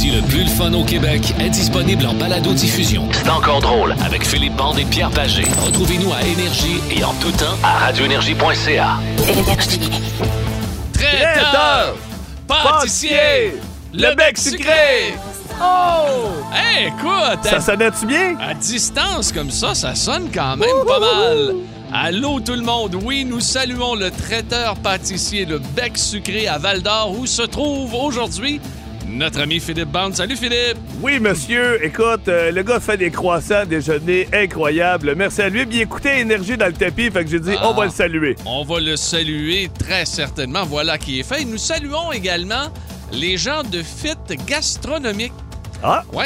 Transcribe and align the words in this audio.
comédie 0.00 0.16
le 0.16 0.22
plus 0.26 0.44
le 0.44 0.48
fun 0.48 0.72
au 0.72 0.84
Québec 0.84 1.34
est 1.38 1.50
disponible 1.50 2.06
en 2.06 2.14
balado-diffusion. 2.14 3.08
C'est 3.12 3.28
encore 3.28 3.60
drôle 3.60 3.94
avec 4.04 4.24
Philippe 4.24 4.56
Bande 4.56 4.78
et 4.78 4.84
Pierre 4.84 5.10
Pagé. 5.10 5.44
Retrouvez-nous 5.64 6.12
à 6.12 6.22
Énergie 6.22 6.80
et 6.90 7.04
en 7.04 7.12
tout 7.14 7.32
temps 7.32 7.56
à 7.62 7.78
radioénergie.ca. 7.78 8.98
Traiteur! 10.92 11.96
Pâtissier! 12.46 13.54
Le 13.92 14.14
bec 14.14 14.38
sucré! 14.38 15.14
Oh! 15.60 16.30
Hey, 16.52 16.88
écoute! 16.88 17.44
Ça 17.44 17.60
sonnait-tu 17.60 18.06
bien? 18.06 18.36
À 18.40 18.54
distance 18.54 19.32
comme 19.32 19.50
ça, 19.50 19.74
ça 19.74 19.94
sonne 19.94 20.30
quand 20.32 20.56
même 20.56 20.84
pas 20.86 21.00
mal. 21.00 21.54
Allô 21.92 22.38
tout 22.38 22.52
le 22.52 22.62
monde, 22.62 22.96
oui, 23.04 23.24
nous 23.24 23.40
saluons 23.40 23.96
le 23.96 24.12
traiteur 24.12 24.76
pâtissier 24.76 25.44
Le 25.44 25.58
Bec 25.58 25.98
Sucré 25.98 26.46
à 26.46 26.56
Val 26.56 26.82
d'Or 26.82 27.16
où 27.18 27.26
se 27.26 27.42
trouve 27.42 27.92
aujourd'hui 27.94 28.60
notre 29.10 29.40
ami 29.40 29.60
Philippe 29.60 29.88
Bande. 29.90 30.14
Salut 30.14 30.36
Philippe! 30.36 30.76
Oui, 31.02 31.18
monsieur. 31.20 31.84
Écoute, 31.84 32.28
euh, 32.28 32.50
le 32.50 32.62
gars 32.62 32.80
fait 32.80 32.96
des 32.96 33.10
croissants 33.10 33.64
déjeuner 33.66 34.28
incroyables. 34.32 35.14
Merci 35.16 35.42
à 35.42 35.48
lui. 35.48 35.66
Bien 35.66 35.80
écouté, 35.80 36.18
énergie 36.20 36.56
dans 36.56 36.66
le 36.66 36.72
tapis. 36.72 37.10
Fait 37.10 37.24
que 37.24 37.30
j'ai 37.30 37.40
dit, 37.40 37.54
Ah. 37.58 37.68
on 37.70 37.74
va 37.74 37.84
le 37.86 37.90
saluer. 37.90 38.36
On 38.46 38.64
va 38.64 38.80
le 38.80 38.96
saluer 38.96 39.68
très 39.78 40.04
certainement. 40.04 40.64
Voilà 40.64 40.98
qui 40.98 41.20
est 41.20 41.22
fait. 41.22 41.44
Nous 41.44 41.58
saluons 41.58 42.12
également 42.12 42.68
les 43.12 43.36
gens 43.36 43.62
de 43.62 43.82
Fit 43.82 44.14
Gastronomique. 44.46 45.32
Ah! 45.82 46.04
Oui, 46.12 46.24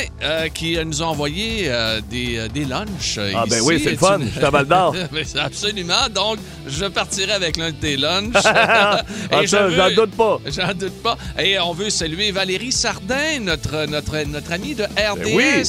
qui 0.52 0.76
euh, 0.76 0.84
nous 0.84 1.02
ont 1.02 1.06
envoyé 1.06 1.64
euh, 1.68 2.00
des, 2.10 2.38
euh, 2.38 2.48
des 2.48 2.64
lunchs. 2.64 3.16
euh, 3.18 3.32
Ah, 3.34 3.44
ben 3.48 3.56
ici. 3.58 3.66
oui, 3.66 3.80
c'est 3.82 3.92
le 3.92 3.96
fun. 3.96 4.18
Je 4.20 4.62
d'Or. 4.64 4.94
Absolument. 5.40 6.08
Donc, 6.12 6.38
je 6.66 6.84
partirai 6.86 7.32
avec 7.32 7.56
l'un 7.56 7.70
de 7.70 7.76
tes 7.76 7.96
lunchs. 7.96 8.32
Ah, 8.44 9.02
Et 9.42 9.46
je 9.46 9.50
ça, 9.50 9.70
j'en 9.70 9.90
doute 9.94 10.12
pas. 10.12 10.38
J'en 10.46 10.72
doute 10.74 11.02
pas. 11.02 11.16
Et 11.38 11.58
on 11.58 11.72
veut 11.72 11.90
saluer 11.90 12.30
Valérie 12.32 12.72
Sardin, 12.72 13.40
notre, 13.40 13.86
notre, 13.86 14.16
notre 14.26 14.52
amie 14.52 14.74
de 14.74 14.84
RDS, 14.84 15.22
Ben 15.24 15.34
oui. 15.36 15.62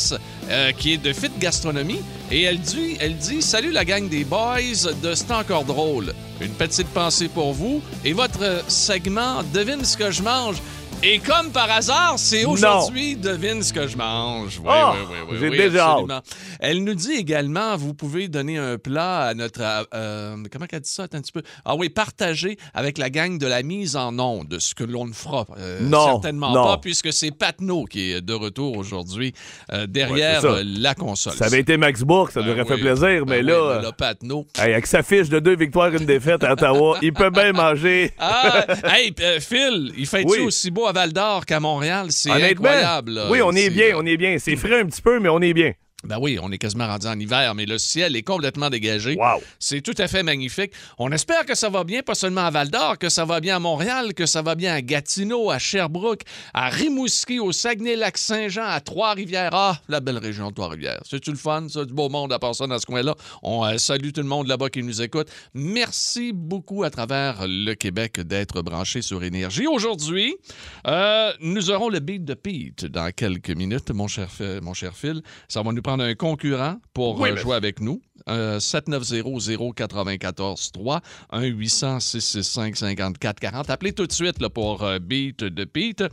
euh, 0.50 0.72
qui 0.72 0.94
est 0.94 0.98
de 0.98 1.14
Fit 1.14 1.32
Gastronomie. 1.40 2.02
Et 2.32 2.44
elle 2.44 2.60
dit, 2.60 2.98
elle 3.00 3.16
dit 3.16 3.42
Salut 3.42 3.72
la 3.72 3.86
gang 3.86 4.08
des 4.10 4.24
boys 4.24 4.60
de 5.04 5.14
C'est 5.14 5.32
encore 5.32 5.64
drôle. 5.64 6.14
Une 6.42 6.52
petite 6.52 6.88
pensée 6.88 7.28
pour 7.28 7.54
vous. 7.54 7.82
Et 8.04 8.14
votre 8.14 8.64
segment 8.68 9.44
Devine 9.54 9.84
ce 9.86 9.96
que 9.98 10.12
je 10.12 10.22
mange. 10.24 10.58
Et 11.08 11.20
comme 11.20 11.52
par 11.52 11.70
hasard, 11.70 12.16
c'est 12.18 12.46
aujourd'hui 12.46 13.16
Devine 13.16 13.62
ce 13.62 13.72
que 13.72 13.88
je 13.88 13.96
mange. 13.96 14.58
Oui, 14.58 14.66
Ah, 14.70 14.94
oui, 14.96 15.06
oui, 15.12 15.18
oui, 15.30 15.38
j'ai 15.40 15.50
oui, 15.50 15.58
déjà 15.58 15.86
hâte. 15.90 16.26
Elle 16.60 16.84
nous 16.84 16.96
dit 16.96 17.12
également, 17.14 17.78
vous 17.78 17.94
pouvez 17.94 18.28
donner 18.28 18.58
un 18.58 18.80
plat 18.80 19.20
à 19.28 19.34
notre... 19.36 19.62
euh, 19.94 20.36
comment 20.52 20.66
qu'elle 20.66 20.80
dit 20.80 20.90
ça? 20.90 21.04
Attends 21.04 21.20
un 21.20 21.22
petit 21.22 21.32
peu. 21.32 21.44
Ah 21.64 21.76
oui, 21.76 21.90
partager 21.90 22.58
avec 22.74 22.98
la 22.98 23.12
gang 23.12 23.38
de 23.38 23.46
la 23.46 23.62
mise 23.62 23.96
en 23.96 24.18
onde, 24.18 24.58
ce 24.60 24.74
que 24.74 24.84
l'on 24.84 25.06
ne 25.06 25.14
fera 25.14 25.46
euh, 25.60 25.80
Non, 25.82 26.06
certainement 26.14 26.52
non. 26.52 26.64
pas, 26.64 26.78
puisque 26.80 27.14
c'est 27.14 27.30
Patno 27.30 27.86
qui 27.86 28.12
est 28.14 28.22
de 28.22 28.34
retour 28.34 28.76
aujourd'hui 28.76 29.34
euh, 29.74 29.86
derrière 29.86 30.44
Ouais, 30.44 30.50
euh, 30.50 30.64
la 30.66 30.96
console. 30.96 31.34
Ça 31.34 31.46
avait 31.46 31.60
été 31.60 31.78
Max 31.78 32.02
Bourque, 32.02 32.32
ça 32.32 32.42
nous 32.42 32.50
aurait 32.52 32.66
fait 32.66 32.78
plaisir, 32.78 33.26
mais 33.28 33.44
Ben 33.44 33.46
là, 33.46 33.54
euh, 33.54 33.82
là, 33.84 33.92
Patno. 33.92 34.48
hey, 34.58 34.74
avec 34.74 34.88
sa 34.88 35.04
fiche 35.04 35.30
de 35.30 35.38
deux 35.38 35.56
victoires, 35.56 35.90
une 35.94 36.06
défaite 36.08 36.44
à 36.44 36.54
Ottawa, 36.54 36.98
il 37.04 37.14
peut 37.14 37.30
bien 37.30 37.52
manger. 37.54 38.12
Ah, 38.18 38.66
hey, 38.86 39.14
euh, 39.22 39.40
Phil, 39.40 39.94
il 39.96 40.08
fait-tu 40.08 40.40
aussi 40.42 40.72
beau 40.72 40.88
à 40.96 41.02
Val-d'Or 41.02 41.46
qu'à 41.46 41.60
Montréal? 41.60 42.08
C'est 42.10 42.32
incroyable. 42.32 43.12
là. 43.12 43.28
oui, 43.30 43.42
on 43.42 43.52
est 43.52 43.70
bien, 43.70 43.96
on 43.96 44.06
est 44.06 44.18
bien. 44.18 44.38
C'est 44.40 44.56
frais 44.56 44.82
un 44.82 44.86
petit 44.86 45.02
peu, 45.02 45.20
mais 45.20 45.30
on 45.30 45.42
est 45.42 45.54
bien. 45.54 45.74
Ben 46.06 46.18
oui, 46.20 46.38
on 46.42 46.52
est 46.52 46.58
quasiment 46.58 46.88
rendu 46.88 47.08
en 47.08 47.20
hiver, 47.20 47.54
mais 47.56 47.66
le 47.66 47.78
ciel 47.78 48.16
est 48.16 48.24
complètement 48.24 48.70
dégagé. 48.70 49.16
Wow. 49.16 49.42
C'est 49.60 49.82
tout 49.82 49.94
à 49.98 50.08
fait 50.08 50.24
magnifique. 50.24 50.72
On 50.98 51.12
espère 51.12 51.46
que 51.46 51.56
ça 51.56 51.70
va 51.70 51.84
bien, 51.84 52.02
pas 52.02 52.16
seulement 52.16 52.42
à 52.46 52.50
Val 52.52 52.70
d'Or, 52.70 52.98
que 52.98 53.10
ça 53.10 53.26
va 53.26 53.40
bien 53.40 53.56
à 53.58 53.60
Montréal, 53.60 54.14
que 54.14 54.26
ça 54.26 54.42
va 54.42 54.56
bien 54.56 54.74
à 54.74 54.82
Gatineau, 54.82 55.50
à 55.52 55.60
Sherbrooke, 55.60 56.22
à 56.54 56.70
Rimouski, 56.70 57.40
au 57.40 57.52
Saguenay-Lac-Saint-Jean, 57.52 58.66
à 58.66 58.80
Trois-Rivières. 58.80 59.50
Ah, 59.54 59.80
la 59.88 60.00
belle 60.00 60.18
région 60.18 60.50
de 60.50 60.54
Trois-Rivières. 60.54 61.02
C'est-tu 61.10 61.32
le 61.32 61.38
fun, 61.38 61.68
ça? 61.70 61.86
Du 61.86 61.94
beau 61.94 62.10
monde 62.10 62.34
à 62.34 62.40
part 62.40 62.56
ça 62.56 62.68
dans 62.68 62.80
ce 62.80 62.86
coin-là? 62.86 63.16
On 63.44 63.66
euh, 63.66 63.78
salue 63.78 64.12
tout 64.12 64.22
le 64.22 64.28
monde 64.28 64.48
là-bas 64.48 64.70
qui 64.70 64.84
nous 64.84 65.02
écoute. 65.02 65.28
Merci 65.54 66.32
beaucoup 66.34 66.84
à 66.84 66.90
travers 66.90 67.46
le 67.48 67.74
Québec 67.74 68.20
d'être 68.22 68.62
branché 68.62 69.02
sur 69.02 69.24
Énergie. 69.24 69.68
Aujourd'hui, 69.68 70.36
euh, 70.88 71.32
nous 71.42 71.70
aurons 71.72 71.90
le 71.90 72.00
beat 72.00 72.24
de 72.26 72.34
Pete 72.34 72.86
dans 72.86 73.12
quelques 73.12 73.50
minutes, 73.50 73.92
mon 73.92 74.08
cher, 74.08 74.30
Phil- 74.30 74.60
mon 74.62 74.74
cher 74.74 74.96
Phil. 74.96 75.22
Ça 75.48 75.62
va 75.62 75.72
nous 75.72 75.82
prendre 75.82 75.95
un 76.00 76.16
concurrent 76.16 76.78
pour 76.94 77.20
Oui, 77.20 77.30
euh, 77.30 77.34
mais- 77.36 77.42
jouer 77.42 77.56
avec 77.56 77.80
nous. 77.82 78.02
Euh, 78.28 78.58
790-094-3, 78.58 81.00
1-800-665-5440. 81.32 83.70
Appelez 83.70 83.94
tout 83.94 84.08
de 84.08 84.12
suite 84.12 84.42
là, 84.42 84.50
pour 84.50 84.82
euh, 84.84 84.98
Beat 85.00 85.44
de 85.44 85.64
Pete. 85.64 86.04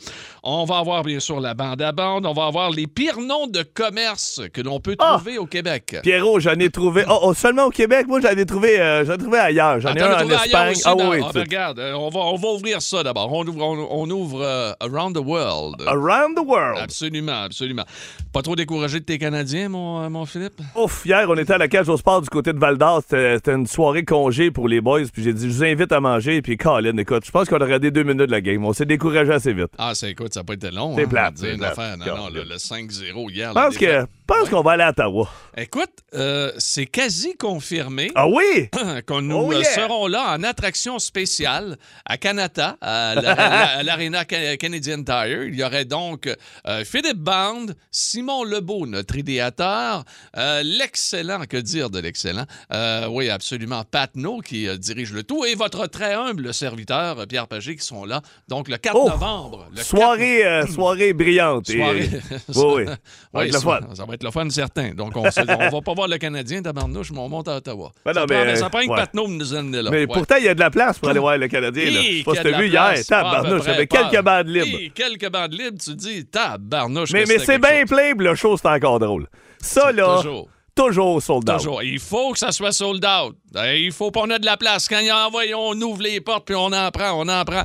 On 0.42 0.64
va 0.64 0.78
avoir 0.78 1.02
bien 1.04 1.20
sûr 1.20 1.40
la 1.40 1.54
bande 1.54 1.80
à 1.80 1.92
bande. 1.92 2.26
On 2.26 2.32
va 2.34 2.46
avoir 2.46 2.70
les 2.70 2.86
pires 2.86 3.18
noms 3.20 3.46
de 3.46 3.62
commerce 3.62 4.40
que 4.52 4.60
l'on 4.60 4.78
peut 4.80 4.96
Ah! 4.98 5.14
trouver 5.16 5.38
au 5.38 5.46
Québec. 5.46 5.96
Pierrot, 6.02 6.38
j'en 6.40 6.54
ai 6.58 6.68
trouvé. 6.70 7.04
Oh, 7.08 7.18
oh, 7.22 7.32
seulement 7.34 7.64
au 7.64 7.70
Québec, 7.70 8.06
moi, 8.06 8.20
j'en 8.20 8.30
ai 8.36 8.44
trouvé, 8.46 8.78
euh, 8.78 9.04
j'en 9.06 9.14
ai 9.14 9.18
trouvé 9.18 9.38
ailleurs. 9.38 9.80
J'en 9.80 9.90
Ah, 9.90 9.94
ai 9.96 10.00
as 10.02 10.18
un 10.18 10.26
en 10.26 10.30
Espagne. 10.30 10.70
aussi, 10.72 10.82
Ah 10.84 10.94
oui, 10.96 11.20
ah, 11.24 11.30
ben, 11.32 11.40
regarde, 11.40 11.78
euh, 11.78 11.94
on 11.94 12.10
va, 12.10 12.20
on 12.20 12.36
va 12.36 12.48
ouvrir 12.48 12.82
ça 12.82 13.02
d'abord. 13.02 13.32
On 13.32 13.46
ouvre, 13.46 13.62
on, 13.64 13.88
on 13.90 14.10
ouvre 14.10 14.42
euh, 14.42 14.72
Around 14.80 15.14
the 15.16 15.24
World. 15.24 15.80
Around 15.86 16.36
the 16.36 16.44
world. 16.46 16.78
Absolument, 16.82 17.42
absolument. 17.44 17.84
Pas 18.32 18.42
trop 18.42 18.56
découragé 18.56 19.00
de 19.00 19.04
tes 19.04 19.18
Canadiens, 19.18 19.68
mon, 19.70 20.02
euh, 20.02 20.08
mon 20.10 20.26
Philippe? 20.26 20.60
Ouf, 20.76 21.02
hier, 21.06 21.24
on 21.28 21.36
était 21.36 21.54
à 21.54 21.58
la 21.58 21.68
cage 21.68 21.88
au 21.88 21.96
sport 22.02 22.20
du 22.20 22.28
côté 22.28 22.52
de 22.52 22.58
Val 22.58 22.78
d'Or. 22.78 23.00
C'était 23.08 23.52
une 23.52 23.68
soirée 23.68 24.04
congé 24.04 24.50
pour 24.50 24.66
les 24.66 24.80
boys. 24.80 25.02
Puis 25.12 25.22
j'ai 25.22 25.32
dit, 25.32 25.48
je 25.48 25.54
vous 25.54 25.62
invite 25.64 25.92
à 25.92 26.00
manger. 26.00 26.42
Puis 26.42 26.56
Colin, 26.56 26.96
écoute, 26.96 27.22
je 27.24 27.30
pense 27.30 27.48
qu'on 27.48 27.58
a 27.60 27.64
regardé 27.64 27.92
deux 27.92 28.02
minutes 28.02 28.26
de 28.26 28.30
la 28.32 28.40
game. 28.40 28.64
On 28.64 28.72
s'est 28.72 28.84
découragé 28.86 29.32
assez 29.32 29.52
vite. 29.52 29.68
Ah, 29.78 29.92
c'est 29.94 30.10
écoute, 30.10 30.34
ça 30.34 30.40
n'a 30.40 30.44
pas 30.44 30.54
été 30.54 30.72
long. 30.72 30.96
C'est 30.96 31.04
hein, 31.04 31.08
plate, 31.08 31.34
c'est 31.36 31.52
une 31.52 31.58
plate. 31.58 31.78
affaire. 31.78 31.96
Non, 31.98 32.16
non, 32.16 32.28
le, 32.28 32.42
le 32.42 32.56
5-0 32.56 33.30
hier. 33.30 33.50
Je 33.50 33.54
pense 33.54 33.78
que, 33.78 34.04
pense 34.26 34.48
qu'on 34.50 34.62
va 34.62 34.72
aller 34.72 34.82
à 34.82 34.90
Ottawa. 34.90 35.28
Écoute, 35.56 35.90
euh, 36.14 36.50
c'est 36.58 36.86
quasi 36.86 37.36
confirmé 37.36 38.10
Ah 38.16 38.26
oui? 38.26 38.68
que 39.06 39.20
nous 39.20 39.36
Oh 39.36 39.52
yeah! 39.52 39.62
serons 39.62 40.08
là 40.08 40.34
en 40.36 40.42
attraction 40.42 40.98
spéciale 40.98 41.76
à 42.04 42.16
Canada, 42.16 42.76
à 42.80 43.14
la- 43.14 43.22
la- 43.22 43.34
à 43.78 43.82
l'Arena 43.84 44.24
Ca- 44.28 44.56
Canadian 44.56 45.04
Tire. 45.04 45.44
Il 45.44 45.54
y 45.54 45.62
aurait 45.62 45.84
donc 45.84 46.28
euh, 46.66 46.84
Philippe 46.84 47.18
Band, 47.18 47.66
Simon 47.92 48.42
Lebeau, 48.42 48.86
notre 48.88 49.16
idéateur, 49.16 50.04
euh, 50.36 50.62
l'excellent, 50.64 51.44
que 51.48 51.58
dire 51.58 51.90
de 51.92 52.00
l'excellent, 52.00 52.44
euh, 52.72 53.06
oui, 53.08 53.30
absolument, 53.30 53.84
Patno 53.88 54.40
qui 54.40 54.66
euh, 54.68 54.76
dirige 54.76 55.12
le 55.12 55.22
tout, 55.22 55.44
et 55.44 55.54
votre 55.54 55.86
très 55.86 56.14
humble 56.14 56.52
serviteur, 56.52 57.20
euh, 57.20 57.26
Pierre 57.26 57.46
Pagé, 57.46 57.76
qui 57.76 57.86
sont 57.86 58.04
là. 58.04 58.20
Donc, 58.48 58.68
le 58.68 58.76
4 58.78 58.96
Oh! 58.96 59.08
novembre. 59.08 59.66
le 59.70 59.76
4 59.76 59.86
Soirée, 59.86 60.44
euh, 60.46 60.66
soirée 60.74 61.12
brillante. 61.12 61.70
Et- 61.70 61.78
Soirée. 61.78 62.08
Oui, 62.54 62.84
oui. 62.84 62.86
Ça 62.86 62.90
va 63.32 63.40
Oui, 63.40 63.46
être 63.46 63.52
le 63.54 63.60
fun. 63.60 63.80
ça 63.94 64.04
va 64.04 64.14
être 64.14 64.24
le 64.24 64.30
fun, 64.30 64.50
certain. 64.50 64.90
Donc, 64.94 65.16
on, 65.16 65.30
se- 65.30 65.40
on 65.40 65.68
va 65.70 65.80
pas 65.80 65.94
voir 65.94 66.08
le 66.08 66.18
Canadien, 66.18 66.62
tabarnouche, 66.62 67.10
mais 67.12 67.18
on 67.20 67.28
monte 67.28 67.48
à 67.48 67.56
Ottawa. 67.56 67.92
Ben 68.04 68.12
ça, 68.14 68.20
non, 68.20 68.26
prend, 68.26 68.44
mais, 68.44 68.56
ça 68.56 68.70
prend 68.70 68.80
une 68.80 68.90
ouais. 68.90 68.96
Patno 68.96 69.28
nous 69.28 69.54
emmener 69.54 69.82
là. 69.82 69.90
Mais 69.90 70.00
Ouais. 70.00 70.06
pourtant, 70.06 70.36
il 70.38 70.44
y 70.44 70.48
a 70.48 70.54
de 70.54 70.60
la 70.60 70.70
place 70.70 70.98
pour 70.98 71.08
aller 71.10 71.20
voir 71.20 71.36
le 71.38 71.48
Canadien. 71.48 71.84
Là. 71.90 72.00
Je 72.02 72.18
sais 72.18 72.22
pas 72.24 72.34
si 72.34 72.42
t'as 72.42 72.58
vu 72.58 72.68
hier. 72.68 72.92
peu 72.96 73.04
Tabarnouche, 73.04 73.62
j'avais 73.64 73.86
quelques 73.86 74.22
bandes 74.22 74.48
libres. 74.48 74.78
Hi, 74.80 74.90
quelques 74.90 75.30
bandes 75.30 75.52
libres, 75.52 75.78
tu 75.82 75.94
dis, 75.94 76.24
tabarnouche. 76.26 77.12
Mais, 77.12 77.24
que 77.24 77.28
mais 77.28 77.38
c'est 77.38 77.58
bien 77.58 77.84
plein, 77.84 78.12
le 78.16 78.34
show, 78.34 78.56
c'est 78.56 78.68
encore 78.68 78.98
drôle. 78.98 79.26
Ça, 79.60 79.92
là, 79.92 80.16
Toujours. 80.16 80.48
Toujours 80.74 81.22
sold 81.22 81.48
out. 81.48 81.58
Toujours. 81.58 81.82
Il 81.82 81.98
faut 81.98 82.32
que 82.32 82.38
ça 82.38 82.52
soit 82.52 82.72
sold 82.72 83.04
out. 83.04 83.36
Ben, 83.52 83.74
Il 83.74 83.92
faut 83.92 84.10
qu'on 84.10 84.30
ait 84.30 84.38
de 84.38 84.46
la 84.46 84.56
place. 84.56 84.88
Quand 84.88 84.98
il 84.98 85.12
envoie, 85.12 85.42
on 85.56 85.80
ouvre 85.80 86.02
les 86.02 86.20
portes, 86.20 86.44
puis 86.46 86.54
on 86.56 86.72
en 86.72 86.90
prend, 86.90 87.12
on 87.12 87.28
en 87.28 87.44
prend. 87.44 87.62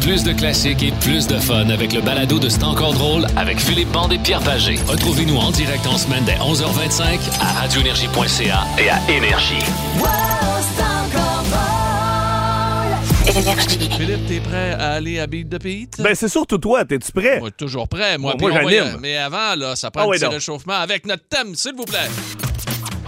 Plus 0.00 0.22
de 0.22 0.32
classiques 0.34 0.82
et 0.82 0.92
plus 1.00 1.26
de 1.26 1.38
fun 1.38 1.70
avec 1.70 1.94
le 1.94 2.02
balado 2.02 2.38
de 2.38 2.50
C'est 2.50 2.62
encore 2.62 2.92
drôle 2.92 3.26
avec 3.36 3.58
Philippe 3.58 3.90
Bande 3.90 4.12
et 4.12 4.18
Pierre 4.18 4.40
Pagé. 4.42 4.76
Retrouvez-nous 4.86 5.36
en 5.36 5.50
direct 5.50 5.86
en 5.86 5.96
semaine 5.96 6.24
dès 6.24 6.34
11h25 6.34 7.18
à 7.40 7.60
radioénergie.ca 7.60 8.64
et 8.78 8.90
à 8.90 9.10
Énergie. 9.10 10.33
Philippe, 13.34 14.26
t'es 14.28 14.38
prêt 14.40 14.72
à 14.74 14.92
aller 14.92 15.18
à 15.18 15.26
Beat 15.26 15.48
de 15.48 15.58
Pete? 15.58 16.00
Ben, 16.00 16.14
c'est 16.14 16.28
surtout 16.28 16.58
toi. 16.58 16.84
T'es-tu 16.84 17.10
prêt? 17.10 17.40
Moi, 17.40 17.50
toujours 17.50 17.88
prêt. 17.88 18.16
Moi, 18.16 18.34
Bon, 18.38 18.48
moi, 18.48 18.62
j'anime. 18.62 18.98
Mais 19.00 19.16
avant, 19.16 19.56
là, 19.56 19.74
ça 19.74 19.90
prend 19.90 20.02
Ah 20.02 20.04
un 20.04 20.08
ouais, 20.08 20.16
petit 20.18 20.24
donc. 20.24 20.34
réchauffement 20.34 20.74
avec 20.74 21.04
notre 21.04 21.24
thème, 21.28 21.52
s'il 21.56 21.74
vous 21.74 21.84
plaît. 21.84 22.08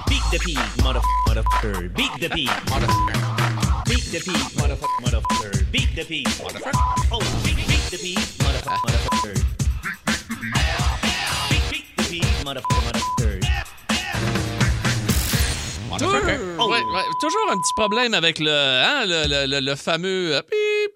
Beat 0.08 0.22
the 0.32 0.82
mother, 0.82 1.00
motherfucker. 1.28 1.88
Beat 1.94 2.10
the 2.20 2.28
pig, 2.32 2.48
motherfucker. 2.68 3.14
Beat 3.86 4.10
the 4.10 4.24
pig, 4.24 4.34
motherfucker, 4.56 5.00
motherfucker. 5.04 5.64
Beat 5.70 5.94
the 5.94 6.04
pig, 6.04 6.26
motherfucker. 6.42 6.72
Oh, 7.12 7.20
beat, 7.44 7.56
beat 7.56 7.90
the 7.90 7.98
pig, 7.98 8.18
motherfucker, 8.40 8.80
motherfucker. 8.82 9.34
Beat, 11.50 11.62
beat 11.70 11.86
the 11.96 12.44
motherfucker, 12.44 12.82
motherfucker. 12.82 13.35
Toujours, 15.98 16.14
ouais, 16.68 17.02
toujours 17.20 17.46
un 17.50 17.56
petit 17.58 17.72
problème 17.76 18.14
avec 18.14 18.38
le, 18.38 18.50
hein, 18.50 19.04
le, 19.06 19.46
le- 19.46 19.60
le- 19.60 19.74
fameux 19.76 20.36
euh, 20.36 20.40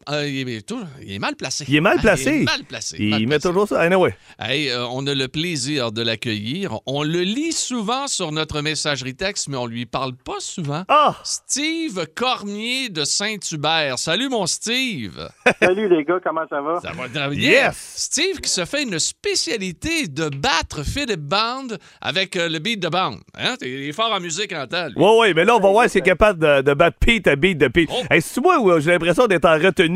euh, 0.09 0.27
il, 0.27 0.49
est 0.49 0.67
tout- 0.67 0.83
il 1.03 1.13
est 1.13 1.19
mal 1.19 1.37
placé. 1.37 1.65
Il 1.69 1.77
est 1.77 1.81
mal 1.81 1.97
Ah, 1.99 2.03
placé. 2.03 2.31
Il 2.37 2.43
est 2.43 2.45
mal 2.45 2.65
placé. 2.65 2.97
Il 2.99 3.11
mal 3.11 3.27
met 3.27 3.39
toujours 3.39 3.69
ça. 3.69 3.81
Anyway. 3.81 4.15
Hey, 4.39 4.71
euh, 4.71 4.87
on 4.91 5.07
a 5.07 5.15
le 5.15 5.29
plaisir 5.29 5.93
de 5.93 6.03
l'accueillir. 6.03 6.79
On 6.87 7.03
le 7.03 7.21
lit 7.21 7.53
souvent 7.53 8.07
sur 8.09 8.33
notre 8.33 8.63
messagerie 8.63 9.15
texte, 9.15 9.49
mais 9.49 9.57
on 9.57 9.67
lui 9.67 9.87
parle 9.87 10.15
pas 10.15 10.41
souvent. 10.41 10.85
Ah! 10.89 11.17
Steve 11.25 12.07
Cormier 12.15 12.89
de 12.89 13.05
Saint-Hubert. 13.05 13.99
Salut, 13.99 14.29
mon 14.31 14.47
Steve. 14.47 15.29
Salut 15.61 15.89
les 15.89 16.05
gars, 16.05 16.19
comment 16.25 16.47
ça 16.49 16.61
va? 16.63 16.81
Ça 16.81 16.93
va 16.93 17.09
très 17.09 17.29
bien. 17.37 17.51
Yes! 17.51 17.95
Steve 17.97 18.41
qui 18.41 18.49
se 18.49 18.65
fait 18.65 18.83
une 18.85 18.99
spécialité 18.99 20.09
de 20.09 20.29
battre 20.29 20.83
Philip 20.85 21.21
Band 21.21 21.69
avec 22.01 22.37
euh, 22.37 22.49
le 22.49 22.59
beat 22.59 22.81
de 22.81 22.89
band. 22.89 23.17
Hein? 23.39 23.57
T'es- 23.59 23.69
Il 23.71 23.89
est 23.89 23.93
fort 23.93 24.13
en 24.13 24.21
musique 24.21 24.53
en 24.53 24.67
temps. 24.67 24.89
Ouais, 24.97 25.19
ouais, 25.19 25.35
mais 25.35 25.45
là, 25.45 25.57
on 25.57 25.61
va 25.61 25.71
voir 25.71 25.89
s'il 25.91 25.99
est 25.99 26.05
capable 26.05 26.39
de, 26.41 26.63
de 26.63 26.75
battre 26.75 26.97
Pete 26.99 27.27
à 27.27 27.37
beat 27.37 27.59
de 27.59 27.69
Pete. 27.69 27.91
Oh. 27.93 28.03
Hey, 28.11 28.23
c'est 28.23 28.41
moi 28.41 28.59
où 28.61 28.81
j'ai 28.81 28.91
l'impression 28.93 29.27
d'être 29.27 29.45
en 29.45 29.59
retenue? 29.59 29.90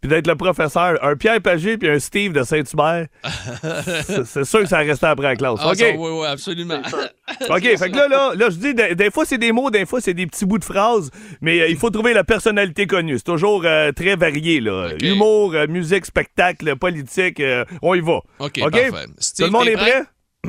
Puis 0.00 0.08
d'être 0.08 0.26
le 0.26 0.34
professeur. 0.34 1.02
Un 1.04 1.16
Pierre 1.16 1.40
Pagé 1.40 1.78
puis 1.78 1.88
un 1.88 1.98
Steve 1.98 2.32
de 2.32 2.42
Saint-Hubert. 2.42 3.06
c'est 4.04 4.24
c'est 4.24 4.44
sûr 4.44 4.60
que 4.60 4.66
ça 4.66 4.78
restait 4.78 5.06
après 5.06 5.28
la 5.28 5.36
classe. 5.36 5.58
Ah, 5.60 5.70
OK. 5.70 5.76
ça, 5.76 5.90
oui, 5.90 6.10
oui, 6.12 6.26
absolument. 6.26 6.80
OK, 7.48 7.62
fait 7.62 7.90
que 7.90 7.96
là, 7.96 8.08
là, 8.08 8.32
là 8.34 8.50
je 8.50 8.56
dis, 8.56 8.74
des, 8.74 8.94
des 8.94 9.10
fois, 9.10 9.24
c'est 9.24 9.38
des 9.38 9.52
mots, 9.52 9.70
des 9.70 9.86
fois, 9.86 10.00
c'est 10.00 10.14
des 10.14 10.26
petits 10.26 10.44
bouts 10.44 10.58
de 10.58 10.64
phrases, 10.64 11.10
mais 11.40 11.60
euh, 11.60 11.68
il 11.68 11.76
faut 11.76 11.90
trouver 11.90 12.12
la 12.12 12.24
personnalité 12.24 12.86
connue. 12.86 13.18
C'est 13.18 13.24
toujours 13.24 13.62
euh, 13.64 13.92
très 13.92 14.16
varié, 14.16 14.60
là. 14.60 14.90
Humour, 15.00 15.54
euh, 15.54 15.66
musique, 15.66 16.06
spectacle, 16.06 16.76
politique, 16.76 17.40
euh, 17.40 17.64
on 17.80 17.94
y 17.94 18.00
va. 18.00 18.20
OK, 18.38 18.60
parfait. 18.60 18.90
Steve, 19.18 19.46
Tout 19.46 19.52
le 19.52 19.58
monde 19.58 19.68
est 19.68 19.76
prêt? 19.76 20.02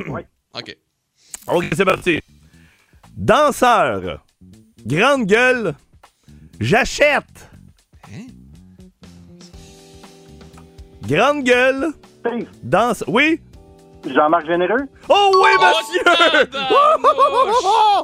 Oui. 0.08 0.22
OK. 0.54 0.76
OK, 1.46 1.64
c'est 1.76 1.84
parti. 1.84 2.20
Danseur. 3.16 4.24
Grande 4.86 5.26
gueule. 5.26 5.74
J'achète. 6.60 7.50
Hein? 8.08 8.26
Grande 11.08 11.44
gueule. 11.44 11.88
Steve, 12.20 12.46
Danse. 12.62 13.04
Oui? 13.06 13.40
Jean-Marc 14.06 14.46
Généreux? 14.46 14.86
Oh 15.08 15.32
oui, 15.42 15.48
Oh, 15.58 15.64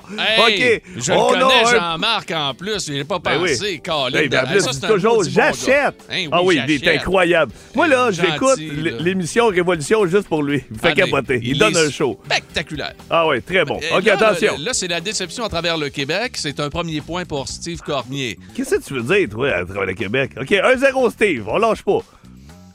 monsieur! 0.09 0.19
Hey, 0.19 0.41
OK. 0.41 0.83
Je 0.97 1.13
Oh, 1.13 1.33
le 1.35 1.41
connais, 1.41 1.65
Jean-marc, 1.79 2.31
en 2.31 2.55
plus. 2.55 2.89
Il 2.89 2.95
n'est 2.95 3.05
pas 3.05 3.19
Ben 3.19 3.39
oui. 3.43 3.81
Colin. 3.85 4.19
Hey, 4.19 4.29
ben, 4.31 4.47
ça, 4.61 4.89
toujours 4.89 5.17
bon 5.17 5.23
j'achète. 5.29 6.03
Ah 6.33 6.43
oui, 6.43 6.59
il 6.67 6.73
est 6.73 6.97
incroyable. 6.97 7.53
Moi, 7.75 7.87
là, 7.89 8.11
j'écoute 8.11 8.59
l'émission 8.59 9.49
Révolution 9.49 10.07
juste 10.07 10.29
pour 10.29 10.43
lui. 10.43 10.65
Il 10.71 10.77
me 10.77 10.81
fait 10.81 10.95
capoter. 10.95 11.39
il 11.43 11.49
Il, 11.51 11.59
donne 11.59 11.77
un 11.77 11.91
show. 11.91 12.19
Spectaculaire. 12.25 12.95
Ah 13.11 13.27
oui, 13.27 13.43
très 13.43 13.67
bon. 13.67 13.77
OK, 13.77 14.05
là, 14.05 14.15
attention. 14.15 14.53
Là, 14.55 14.65
là, 14.67 14.73
c'est 14.73 14.89
la 14.89 15.01
déception 15.03 15.45
à 15.45 15.49
travers 15.51 15.77
le 15.77 15.91
Québec. 15.91 16.33
C'est 16.37 16.61
un 16.61 16.71
premier 16.71 17.03
point 17.03 17.27
pour 17.27 17.47
Steve 17.49 17.81
Cormier. 17.81 18.39
Qu'est-ce 18.55 18.77
que 18.77 18.83
tu 18.83 18.95
veux 18.95 19.03
dire, 19.03 19.29
toi, 19.29 19.51
à 19.51 19.65
travers 19.67 19.85
le 19.87 19.95
Québec? 19.95 20.31
OK, 20.41 20.51
1-0 20.51 21.11
Steve, 21.11 21.47
on 21.47 21.59
lâche 21.59 21.83
pas. 21.83 21.99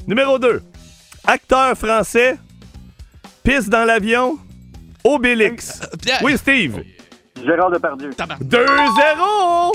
Numéro 0.08 0.38
2. 0.40 0.62
Acteur 1.26 1.76
français, 1.78 2.38
pisse 3.44 3.68
dans 3.70 3.84
l'avion, 3.86 4.38
Obélix. 5.04 5.82
Euh, 5.82 5.88
Pierre. 6.02 6.20
Oui, 6.24 6.38
Steve. 6.38 6.84
Gérard 7.44 7.70
Depardieu. 7.70 8.10
2-0! 8.12 8.18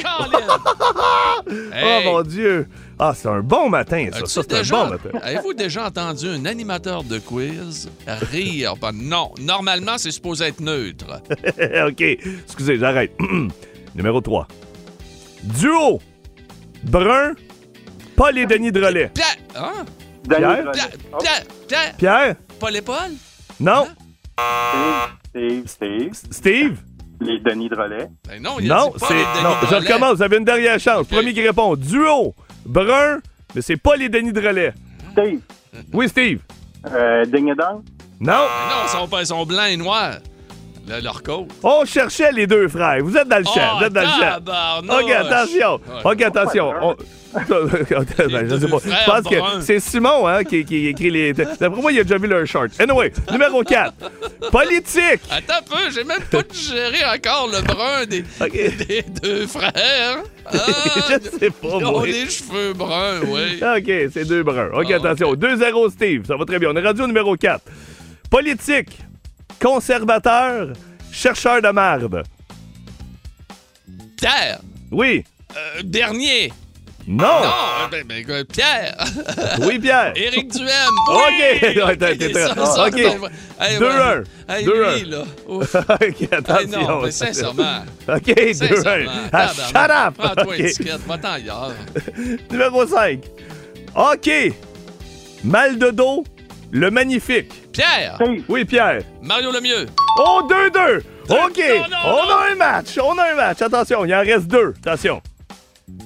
Colin! 0.03 0.41
Hey, 1.73 1.85
Oh 1.85 2.00
mon 2.05 2.23
Dieu! 2.23 2.69
Ah, 2.99 3.12
c'est 3.15 3.29
un 3.29 3.41
bon 3.41 3.69
matin, 3.69 4.09
ça. 4.12 4.19
as-tu 4.19 4.27
Ça, 4.31 4.43
c'est 4.43 4.55
un 4.55 4.59
déjà- 4.59 4.85
bon 4.85 4.91
matin. 4.91 5.09
Avez-vous 5.23 5.55
déjà 5.55 5.87
entendu 5.87 6.29
un 6.29 6.44
animateur 6.47 7.03
de 7.05 7.19
quiz 7.19 7.88
rire? 8.06 8.75
Ben 8.81 8.93
non, 8.93 9.32
normalement, 9.41 9.99
c'est 9.99 10.11
supposé 10.11 10.47
être 10.47 10.61
neutre. 10.61 11.21
OK, 11.88 12.00
excusez, 12.00 12.79
j'arrête. 12.79 13.12
Numéro 13.94 14.21
3. 14.21 14.47
Duo. 15.43 16.00
Brun. 16.85 17.35
Paul 18.17 18.38
et 18.38 18.47
Denis 18.47 18.73
Drolet. 18.73 19.11
Pierre! 19.15 19.37
Hein? 19.56 19.85
Daniel 20.25 20.70
Pierre? 20.72 20.72
Pierre! 20.72 20.90
Oh, 21.12 21.19
Pierre! 21.19 21.43
Pierre! 21.69 21.94
Pierre? 21.96 22.37
Paul 22.58 22.76
et 22.76 22.82
Paul? 22.82 23.11
Non. 23.58 23.87
Steve, 25.28 25.67
Steve, 25.67 26.14
Steve. 26.14 26.32
Steve? 26.32 26.78
Les 27.20 27.38
Denis 27.38 27.69
Drolet. 27.69 28.08
Ben 28.26 28.43
non, 28.43 28.58
il 28.58 28.72
a 28.72 28.76
Non, 28.76 28.93
c'est. 28.96 29.14
Non, 29.14 29.55
je 29.69 29.75
recommence, 29.75 30.17
vous 30.17 30.22
avez 30.22 30.38
une 30.38 30.44
dernière 30.44 30.81
chance. 30.81 31.06
Premier 31.06 31.34
qui 31.34 31.46
répond. 31.46 31.76
Duo. 31.76 32.34
Brun. 32.64 33.20
Mais 33.55 33.61
c'est 33.62 33.76
pas 33.76 33.96
les 33.96 34.08
Denis 34.08 34.32
Drolet. 34.32 34.72
Steve. 35.12 35.40
Oui, 35.93 36.08
Steve. 36.08 36.40
Euh, 36.90 37.26
Ding 37.26 37.49
et. 37.49 37.55
Non. 37.55 37.82
Ben 38.20 38.32
non, 38.32 38.84
ils 38.84 38.88
sont, 38.88 39.25
sont 39.26 39.46
blancs 39.46 39.69
et 39.69 39.76
noirs. 39.76 40.19
Le- 40.88 41.00
leur 41.03 41.23
côte. 41.23 41.49
On 41.62 41.85
cherchait 41.85 42.32
les 42.32 42.47
deux 42.47 42.69
frères. 42.69 43.03
Vous 43.03 43.17
êtes 43.17 43.29
dans 43.29 43.38
le 43.38 43.44
champ. 43.44 43.79
vous 43.79 43.85
êtes 43.85 43.93
dans 43.93 44.00
le 44.00 44.06
champ. 44.06 44.38
Oh! 44.88 45.00
OK, 45.03 45.11
attention. 45.11 45.81
OK, 46.05 46.23
attention. 46.23 46.73
On- 46.82 46.97
Ben, 47.32 48.49
je 48.49 48.56
sais 48.59 48.67
pas. 48.67 48.79
Je 48.85 49.06
pense 49.06 49.29
que 49.31 49.37
c'est 49.65 49.79
Simon 49.79 50.27
hein, 50.27 50.43
qui, 50.43 50.65
qui 50.65 50.88
écrit 50.88 51.11
les. 51.12 51.32
D'après 51.32 51.69
moi, 51.81 51.93
il 51.93 52.00
a 52.00 52.03
déjà 52.03 52.19
vu 52.19 52.27
leur 52.27 52.44
short. 52.44 52.71
Anyway, 52.81 53.12
numéro 53.31 53.62
4. 53.62 53.94
Politique. 54.50 55.21
Attends 55.31 55.55
un 55.61 55.62
peu, 55.62 55.91
j'ai 55.94 56.03
même 56.03 56.23
pas 56.29 56.43
digéré 56.43 57.05
encore 57.05 57.47
le 57.53 57.62
brun 57.62 58.05
des, 58.06 58.23
des 58.87 59.03
deux 59.23 59.47
frères. 59.47 60.25
Ah, 60.53 60.56
je 61.23 61.38
sais 61.38 61.50
pas, 61.50 61.69
ils 61.79 61.85
ont 61.87 62.03
les 62.03 62.29
cheveux 62.29 62.73
bruns, 62.73 63.21
oui. 63.29 63.61
OK, 63.62 64.11
c'est 64.12 64.25
deux 64.25 64.43
bruns. 64.43 64.71
OK, 64.75 64.87
Ah, 64.91 64.97
attention. 64.97 65.35
2-0 65.35 65.91
Steve. 65.93 66.27
Ça 66.27 66.35
va 66.37 66.44
très 66.44 66.59
bien. 66.59 66.71
On 66.73 66.75
est 66.77 66.85
rendu 66.85 67.03
au 67.03 67.06
numéro 67.06 67.37
4. 67.37 67.61
Politique. 68.29 68.99
Conservateur. 69.58 70.73
Chercheur 71.12 71.61
de 71.62 71.69
marde. 71.70 72.23
Pierre, 74.17 74.61
Oui. 74.91 75.25
euh, 75.56 75.82
dernier. 75.82 76.52
Non. 77.06 77.25
Non, 77.26 77.43
euh, 77.43 77.88
ben, 77.91 78.05
ben, 78.06 78.44
Pierre. 78.44 78.94
Oui, 79.62 79.79
Pierre. 79.79 80.12
Éric 80.14 80.52
Duhem. 80.52 80.69
OK. 81.08 81.19
Oui! 81.19 81.99
T'es- 82.19 82.32
ça, 82.35 82.87
OK. 82.87 82.93
c'est 82.94 83.76
vrai. 83.79 84.23
Hey, 84.49 85.05
là. 85.06 85.25
OK, 85.49 86.29
attention. 86.32 86.88
non, 86.88 87.03
mais 87.03 87.11
sincèrement. 87.11 87.82
OK, 88.06 88.23
2-1. 88.26 88.55
Sincèrement. 88.55 89.12
Ah, 89.32 89.49
shut 89.49 89.76
up. 89.76 90.14
Prends-toi 90.19 90.44
OK. 90.53 90.58
une 90.58 90.67
étiquette, 90.67 91.06
va-t'en 91.06 91.32
ailleurs. 91.32 91.73
Numéro 92.50 92.87
5. 92.87 93.20
OK. 93.96 94.31
Mal 95.43 95.79
de 95.79 95.91
dos. 95.91 96.25
Le 96.70 96.91
magnifique. 96.91 97.50
Pierre. 97.72 98.19
Oui, 98.49 98.64
Pierre. 98.64 99.02
Mario 99.22 99.52
Lemieux. 99.52 99.87
Oh, 100.19 100.43
2-2. 100.49 101.02
OK. 101.28 101.31
Non, 101.31 101.88
non, 101.88 101.96
on 102.05 102.26
non. 102.26 102.34
a 102.34 102.49
un 102.50 102.55
match. 102.56 102.99
On 103.02 103.17
a 103.19 103.31
un 103.32 103.34
match. 103.34 103.62
Attention, 103.62 104.05
il 104.05 104.14
en 104.14 104.20
reste 104.20 104.46
deux. 104.49 104.75
Attention. 104.84 105.22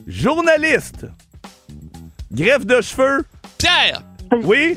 Journaliste. 0.06 1.06
Greffe 2.32 2.66
de 2.66 2.80
cheveux. 2.80 3.24
Pierre, 3.58 4.02
Oui. 4.42 4.74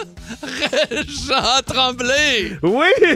Jean 0.92 1.62
Tremblay. 1.66 2.58
Oui. 2.64 2.88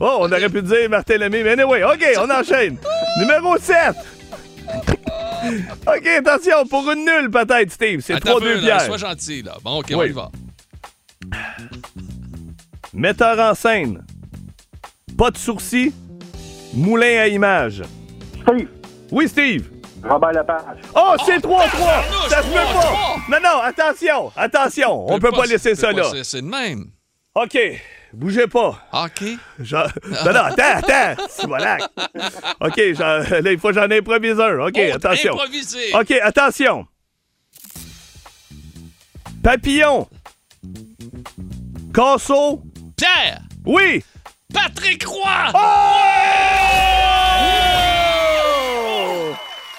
Oh, 0.00 0.16
on 0.20 0.32
aurait 0.32 0.48
pu 0.48 0.62
dire 0.62 0.90
Martin 0.90 1.16
Lemay, 1.18 1.42
mais 1.44 1.52
anyway. 1.52 1.84
OK, 1.84 2.04
on 2.18 2.28
enchaîne. 2.30 2.76
Numéro 3.20 3.56
7. 3.56 3.94
OK, 5.86 6.06
attention, 6.06 6.66
pour 6.68 6.90
une 6.90 7.04
nulle 7.04 7.30
peut-être, 7.30 7.70
Steve. 7.70 8.00
C'est 8.04 8.14
Attends 8.14 8.38
un 8.38 8.40
3-2 8.40 8.42
peu, 8.42 8.54
là, 8.54 8.60
Pierre. 8.60 8.80
sois 8.82 8.96
gentil, 8.96 9.42
là. 9.42 9.52
Bon, 9.62 9.78
OK, 9.78 9.92
on 9.94 10.02
y 10.02 10.10
va. 10.10 10.30
Metteur 12.92 13.38
en 13.38 13.54
scène. 13.54 14.04
Pas 15.16 15.30
de 15.30 15.38
sourcils. 15.38 15.92
Moulin 16.74 17.20
à 17.20 17.26
image. 17.28 17.82
Steve. 18.42 18.68
Oui, 19.10 19.28
Steve. 19.28 19.68
Robert 20.02 20.32
Lepage. 20.32 20.78
Oh, 20.94 21.14
c'est 21.24 21.38
3-3. 21.38 21.70
tabarnouche, 21.70 22.28
Ça 22.28 22.42
se 22.42 22.48
peut 22.48 22.54
3-3. 22.54 22.72
pas. 22.74 23.16
Non, 23.30 23.38
non, 23.42 23.60
attention. 23.62 24.32
Attention. 24.36 25.06
On 25.12 25.18
peut 25.18 25.30
pas 25.30 25.44
laisser 25.46 25.74
ça 25.74 25.92
là. 25.92 26.04
C'est 26.22 26.40
de 26.42 26.46
même. 26.46 26.86
OK. 27.34 27.56
Bougez 28.12 28.46
pas. 28.46 28.78
OK. 28.92 29.22
Je- 29.60 29.76
Non, 29.76 30.32
non, 30.32 30.40
attends, 30.40 30.76
attends. 30.86 31.22
C'est 31.30 31.46
voilà. 31.46 31.78
OK, 32.60 32.76
là, 32.98 33.50
il 33.52 33.58
faut 33.58 33.68
que 33.68 33.74
j'en 33.74 33.90
improvise 33.90 34.38
un. 34.40 34.58
OK, 34.66 34.74
Oh, 34.78 34.94
attention. 34.96 35.34
OK, 35.98 36.10
attention. 36.22 36.86
Papillon. 39.42 40.08
Casseau. 41.94 42.62
Pierre, 43.02 43.40
Oui. 43.66 44.04
Patrick 44.54 45.04
Roy. 45.04 45.50
Oh! 48.12 49.34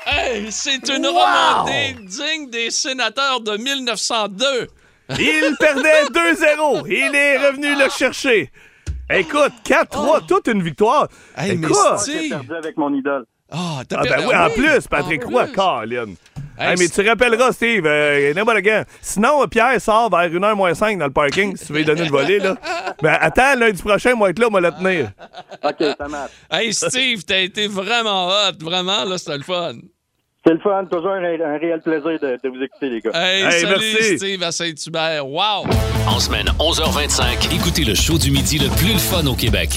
Hey, 0.06 0.51
c'est 0.51 0.89
une 0.89 1.06
Wow! 1.08 1.13
remontée 1.22 1.96
digne 2.01 2.50
des 2.50 2.70
sénateurs 2.70 3.39
de 3.39 3.56
1902. 3.56 4.68
Il 5.18 5.56
perdait 5.58 6.03
2-0. 6.12 6.86
Il 6.89 7.15
est 7.15 7.38
revenu 7.48 7.74
le 7.75 7.88
chercher. 7.89 8.51
Écoute, 9.10 9.53
4-3, 9.63 10.25
toute 10.27 10.48
une 10.48 10.62
victoire. 10.62 11.08
Oh. 11.10 11.39
Hey, 11.39 11.56
mais 11.56 11.68
Écoute. 11.68 11.77
J'ai 12.06 12.27
perdu 12.27 12.56
avec 12.56 12.75
mon 12.75 12.94
idole. 12.94 13.24
Ah, 13.50 13.84
t'as 13.88 14.00
Ah 14.00 14.03
ben 14.03 14.25
oui, 14.27 14.36
en 14.36 14.50
plus, 14.50 14.77
en 14.80 14.82
Patrick 14.89 15.24
Roy, 15.24 15.46
plus. 15.46 15.53
Colin. 15.53 16.13
Hey, 16.57 16.69
Hey, 16.69 16.75
mais 16.77 16.88
tu 16.88 17.07
rappelleras, 17.07 17.51
Steve, 17.51 17.83
euh, 17.86 18.33
n'importe 18.33 18.62
quand. 18.63 18.83
Sinon, 19.01 19.48
Pierre 19.48 19.79
sort 19.81 20.10
vers 20.10 20.29
1h 20.29 20.55
moins 20.55 20.74
5 20.74 20.98
dans 21.00 21.05
le 21.07 21.12
parking, 21.12 21.55
si 21.57 21.65
tu 21.65 21.74
veux 21.74 21.79
lui 21.79 21.86
donner 21.86 22.03
le 22.05 22.12
volet, 22.12 22.39
là. 22.39 22.55
Ben, 23.01 23.17
attends, 23.19 23.55
lundi 23.57 23.81
prochain, 23.81 24.13
moi, 24.15 24.29
être 24.29 24.39
là, 24.39 24.50
moi, 24.50 24.62
le 24.62 24.72
tenir. 24.72 25.10
OK, 25.63 25.75
ça 25.98 26.07
marche. 26.07 26.31
Hey, 26.51 26.74
Steve, 26.74 27.24
t'as 27.25 27.39
été 27.39 27.67
vraiment 27.67 28.27
hot. 28.27 28.53
Vraiment, 28.62 29.03
là, 29.05 29.17
c'était 29.17 29.38
le 29.38 29.43
fun. 29.43 29.74
C'est 30.45 30.53
le 30.53 30.60
fun, 30.60 30.83
toujours 30.91 31.12
un, 31.12 31.24
un 31.24 31.57
réel 31.57 31.79
plaisir 31.81 32.19
de, 32.22 32.38
de 32.43 32.50
vous 32.50 32.62
écouter, 32.62 32.89
les 32.89 33.00
gars. 33.00 33.12
Hey, 33.13 33.43
Hey, 33.43 33.62
salut 33.62 33.75
merci. 33.79 34.17
Steve 34.17 34.43
à 34.43 34.51
Saint-Hubert. 34.51 35.25
Wow! 35.25 35.65
En 36.05 36.19
semaine 36.19 36.48
11h25, 36.60 37.55
écoutez 37.55 37.86
le 37.86 37.95
show 37.95 38.17
du 38.17 38.29
midi 38.29 38.60
le 38.60 38.67
plus 38.75 38.91
le 38.91 39.00
fun 39.00 39.25
au 39.25 39.36
Québec. 39.36 39.69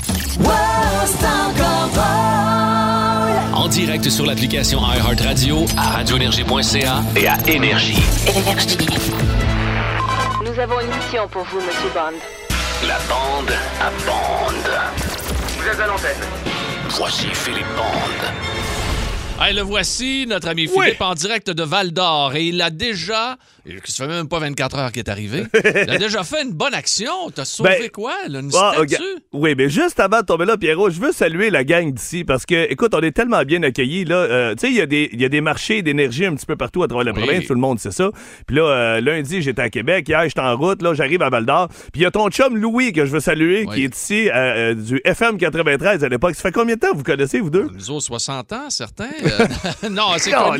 En 3.67 3.69
direct 3.69 4.09
sur 4.09 4.25
l'application 4.25 4.79
iHeartRadio, 4.79 5.67
à 5.77 5.97
radioénergie.ca 5.97 7.03
et 7.17 7.27
à 7.27 7.37
Énergie. 7.49 7.99
Nous 10.45 10.61
avons 10.61 10.79
une 10.79 10.87
mission 10.87 11.27
pour 11.33 11.43
vous, 11.43 11.57
Monsieur 11.57 11.91
Bond. 11.93 12.17
La 12.87 12.97
bande 13.09 13.51
à 13.81 13.91
bande. 14.07 14.71
Vous 15.59 15.69
êtes 15.69 15.81
à 15.81 15.87
l'antenne. 15.89 16.23
Voici 16.91 17.27
Philippe 17.33 17.67
Bande. 17.77 19.45
Hey, 19.45 19.53
le 19.53 19.63
voici, 19.63 20.27
notre 20.29 20.47
ami 20.47 20.69
Philippe, 20.69 21.01
en 21.01 21.15
direct 21.15 21.51
de 21.51 21.65
Val 21.65 21.91
d'Or. 21.91 22.37
Et 22.37 22.45
il 22.45 22.63
a 22.63 22.71
déjà, 22.71 23.37
ça 23.85 24.05
fait 24.07 24.11
même 24.13 24.29
pas 24.29 24.39
24 24.39 24.79
heures 24.79 24.93
qu'il 24.93 25.01
est 25.01 25.09
arrivé, 25.11 25.45
il 25.65 25.91
a 25.91 25.99
déjà 25.99 26.23
fait 26.25 26.43
une 26.43 26.53
bonne 26.53 26.75
action. 26.75 27.31
T'as 27.35 27.45
sauvé 27.45 27.71
Ben, 27.81 27.91
quoi, 27.91 28.15
là? 28.29 28.41
Une 28.41 28.51
Ah, 28.55 28.73
statue? 28.75 29.03
oui, 29.33 29.55
mais 29.57 29.69
juste 29.69 29.99
avant 30.01 30.21
de 30.21 30.27
tomber 30.27 30.45
là, 30.45 30.57
Pierrot, 30.57 30.91
je 30.91 31.01
veux 31.01 31.13
saluer 31.13 31.51
la 31.51 31.65
gang 31.65 31.93
d'ici 31.93 32.25
parce 32.25 32.47
que, 32.47 32.71
écoute, 32.71 32.93
on 32.95 33.01
est 33.01 33.13
tellement 33.13 33.43
bien 33.43 33.63
accueillis. 33.63 34.05
là. 34.05 34.17
Euh, 34.17 34.55
tu 34.55 34.67
sais, 34.67 34.73
il 34.73 34.77
y, 34.77 34.81
a 34.81 34.87
des- 34.87 35.09
il 35.13 35.21
y 35.21 35.25
a 35.25 35.29
des 35.29 35.41
marchés 35.41 35.83
d'énergie 35.83 36.27
un 36.27 36.35
petit 36.35 36.47
peu 36.47 36.57
partout 36.57 36.83
à 36.83 36.89
travers 36.89 37.05
la 37.05 37.13
Oui. 37.13 37.23
province, 37.27 37.47
tout 37.47 37.55
le 37.55 37.61
monde 37.61 37.79
sait 37.81 37.91
ça. 37.91 38.11
Puis 38.47 38.57
là, 38.57 38.63
euh, 38.63 39.01
lundi, 39.01 39.43
j'étais 39.43 39.63
à 39.63 39.71
Québec. 39.71 40.09
Hier, 40.09 40.23
j'étais 40.25 40.41
en 40.41 40.57
route. 40.57 40.83
Là, 40.83 40.95
j'arrive 40.95 41.23
à 41.23 41.31
Val 41.31 41.45
d'Or. 41.47 41.69
Puis 41.69 42.01
il 42.01 42.03
y 42.03 42.07
a 42.07 42.11
ton 42.11 42.29
chum 42.31 42.57
Louis 42.57 42.93
que 42.93 43.05
je 43.05 43.11
veux 43.13 43.21
saluer, 43.21 43.65
Oui. 43.67 43.75
qui 43.75 43.85
est 43.85 43.95
ici 43.97 44.31
euh, 44.35 44.75
du 44.75 45.01
FM 45.05 45.39
93 45.39 46.05
à 46.05 46.09
l'époque. 46.09 46.35
Ça 46.35 46.43
fait 46.43 46.53
combien 46.53 46.75
de 46.77 46.81
temps 46.81 46.95
vous 46.95 47.03
connaissez, 47.03 47.41
vous 47.41 47.51
deux? 47.51 47.69
Nous 47.73 47.91
autres, 47.91 48.05
60 48.07 48.53
ans, 48.53 48.71
certains. 48.71 49.11
Non, 49.91 50.09
c'est. 50.19 50.35
En 50.35 50.53